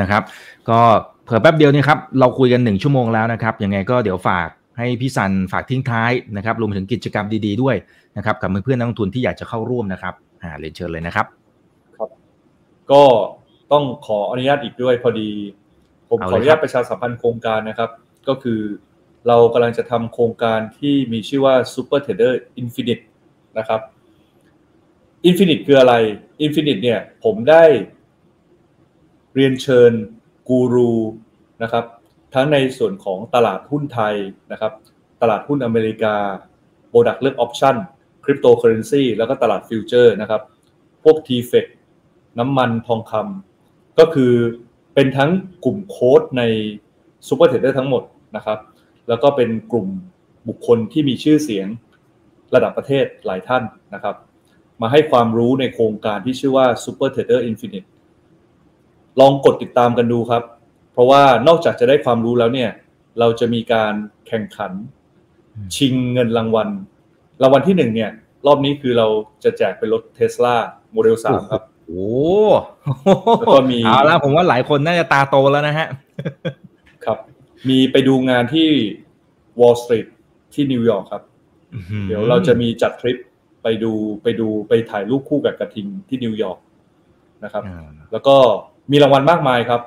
[0.00, 0.22] นะครับ
[0.68, 0.80] ก็
[1.24, 4.48] เผื่อแป๊บเดียวนี่ครับ เราคุยกันหนึ่งชั่วโมงแล้วนะครับ ยังไงก็เดี๋ยวฝาก
[4.78, 7.76] ให้พี่สันฝากทิ้งท้ายนะครับ รวมถึงกิจกรรมดีๆด้วย
[8.16, 11.26] นะครับ กับเพื่อนๆนักลงทุนที่อยากจะเข้าร่วมนะครับ อ่า เรียนเชิญเลยนะครับ
[11.96, 12.10] ครับ
[12.92, 13.02] ก็
[13.72, 15.28] ต้องขออนุญาตอีกด้วยพอดี
[16.10, 17.90] ผมขออนุญาตประชาสัมพันธ์โครงการนะครับ
[18.28, 18.60] ก็คือ
[19.28, 23.04] เรากำลังจะทำโครงการที่มีชื่อว่า Super Trader Infinite
[23.58, 23.80] นะครับ
[25.28, 25.94] Infinite คืออะไร
[26.44, 27.64] Infinite เนี่ยผมได้
[29.34, 29.92] เรียนเชิญ
[30.48, 30.92] กูรู
[31.62, 31.84] นะครับ
[32.34, 34.14] ทั้งในส่วนของตลาดหุ้นไทย
[34.52, 34.72] นะครับ
[35.22, 36.16] ตลาดหุ้นอเมริกา
[36.88, 40.42] product เลือก option cryptocurrency แล้วก็ตลาด future นะครับ
[41.04, 41.66] พวก t f e c
[42.38, 44.32] น้ำมันทองคำก็คือ
[44.96, 45.30] เป็นทั้ง
[45.64, 46.42] กลุ่มโค้ดใน
[47.28, 48.02] Super Trader ทั้งหมด
[48.36, 48.58] นะครับ
[49.08, 49.86] แล้วก็เป็นกลุ่ม
[50.48, 51.68] บุคคลที่มีชื่อเสียง
[52.54, 53.62] ระดับประเทศหลายท่าน
[53.94, 54.16] นะครับ
[54.82, 57.88] มาให้ความรู้ในโครงการที่ชื่อว่า Super Trader Infinite
[59.20, 60.42] ลองกดติดตามกันดูครับ
[60.92, 62.70] เพราะว่านอกจากจะได้ความรู้แล้วเนี่ย
[63.18, 63.94] เราจะมีการ
[64.28, 64.72] แข่งขัน
[65.76, 66.68] ชิงเงินรางวัล
[67.42, 68.10] รางวัลที่หนึ่งเนี่ย
[68.46, 69.06] รอบนี้คือเรา
[69.44, 72.08] จะแจกเป็นรถ Tesla Model สามครับ โอ้
[73.38, 75.88] แล้วก็มีเอาละผมว่าหลายคนน่าจะตาโตแล้วนะฮะ
[77.04, 77.18] ครับ
[77.68, 78.68] มีไปดูงานที่
[79.60, 80.06] Wall Street
[80.54, 81.22] ที่นิวยอร์กครับ
[82.08, 83.16] เดี๋ยวเราจะมีจัดทริป
[83.62, 86.58] ไปดูไปดูไปถ่ายรูปคู่กับกระทิงที่นิวยอร์ก
[87.44, 88.36] นะครับอ่าแล้วก็
[88.90, 89.80] มีรางวัลมากมายครับ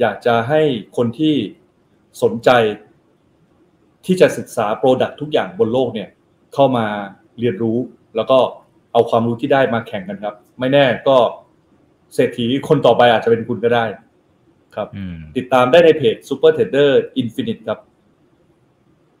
[0.00, 0.60] อยากจะให้
[0.96, 1.34] คนที่
[2.22, 2.50] สนใจ
[4.06, 6.08] ที่จะศึกษาโปรดักทุกอย่างบนโลกเนี่ย
[6.54, 6.86] เข้ามา
[7.40, 7.78] เรียนรู้
[8.16, 8.38] แล้วก็
[8.92, 11.16] เอาความรู้ที่ได้มาแข่งกันครับ ไม่แน่ก็
[12.14, 13.84] เศรษฐีคนต่อไปอาจจะเป็นคุณก็ได้
[14.74, 16.90] ครับอืมติดตามได้ในเพจ Super Trader
[17.20, 17.78] Infinite ครับ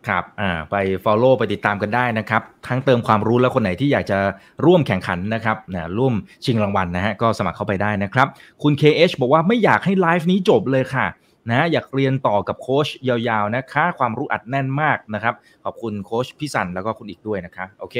[0.08, 4.18] ครับ อ่า ไป follow ไปติดตามกันได้นะครับ ทั้งเติมความรู้แล้วคนไหนที่อยากจะ
[4.66, 6.14] ร่วมแข่งขันนะครับนะร่วม
[6.44, 8.28] ชิงรางวัลนะฮะ ก็สมัครเข้าไปได้นะครับ
[8.62, 11.06] คุณ KH บอกว่าไม่อยากให้ไลฟ์นี้จบเลยค่ะ
[11.50, 15.34] นะ อยากเรียนต่อกับโค้ชยาวๆนะคะ ความรู้อัดแน่นมากนะครับ
[15.64, 17.96] ขอบคุณโค้ชพี่สันแล้วก็คุณอีกด้วยนะคะ โอเค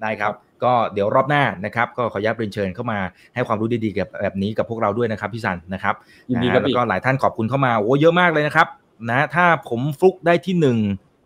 [0.00, 0.32] ได้ครับ
[0.64, 2.98] ก็เดี๋ยวรอบหน้านะครับ ก็ขออนุญาตเรียนเชิญเข้ามา
[3.34, 5.94] ให้ความรู้ดีๆกับแบบนี้กับพวกเราด้วยนะครับพี่สันนะครับ
[6.30, 8.66] ยินดีครับนะฮะแล้วพี่ก็หลายท่านขอบคุณเข้ามาโอ้เยอะมากเลยนะครับ
[9.10, 10.78] นะถ้าผมฟลุกได้ที่หนึ่ง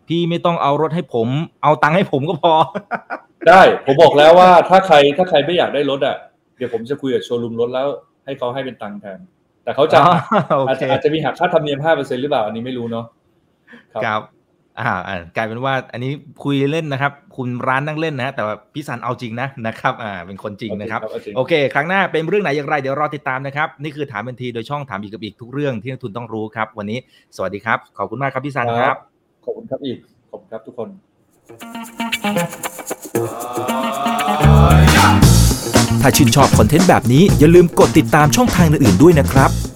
[0.08, 1.28] พี่ไม่ต้องเอารถให้ผม
[1.62, 2.54] เอาตังค์ให้ผมก็พอ
[3.48, 6.16] ได้ผมบอกแล้วว่าถ้าใครถ้าใครไม่อยากได้รถอะ
[6.56, 7.86] เดี๋ยวผมจะคุยกับโชว์รูมรถแล้ว
[8.24, 9.18] ให้เขาให้เป็นตังค์แทน
[9.64, 10.14] แต่เขาจะอ๋อ
[10.48, 13.06] โออาจเคจะอาจจะมีหักค่าธรรมเนียมห้าเปอร์เซ็นหรือเปล่าอันนี้ไม่รู้เนาะ
[13.92, 14.22] ครับครับ
[14.80, 16.12] อ่าอ่า กลายเป็นว่า อันนี้
[16.44, 26.98] คุยเล่นนะครับ คุณร้านนั่งเล่นนะแต่ว่าพี่สันเอาจริงนะนะครับ อ่า เป็นคนจริงนะครับเอาจริงโอเค ครั้งหน้าเป็นเรื่องไหนอย่างไร เดี๋ยวรอติดตามนะครับ นี่คือถามเป็นทีโดยช่องถามอีกกับอีกทุกเรื่องที่นักทุนต้องรู้ครับ วันนี้
[27.36, 28.96] สวัสดีครับ ขอบคุณมากครับพี่สันครับ
[29.44, 29.98] ขอบคุณครับอีก
[30.30, 30.88] ขอบคุณครับทุกคน
[36.02, 39.75] ถ้าชื่นชอบคอนเทนต์แบบนี้อย่าลืมกดติดตามช่องทางอื่นๆด้วยนะครับไ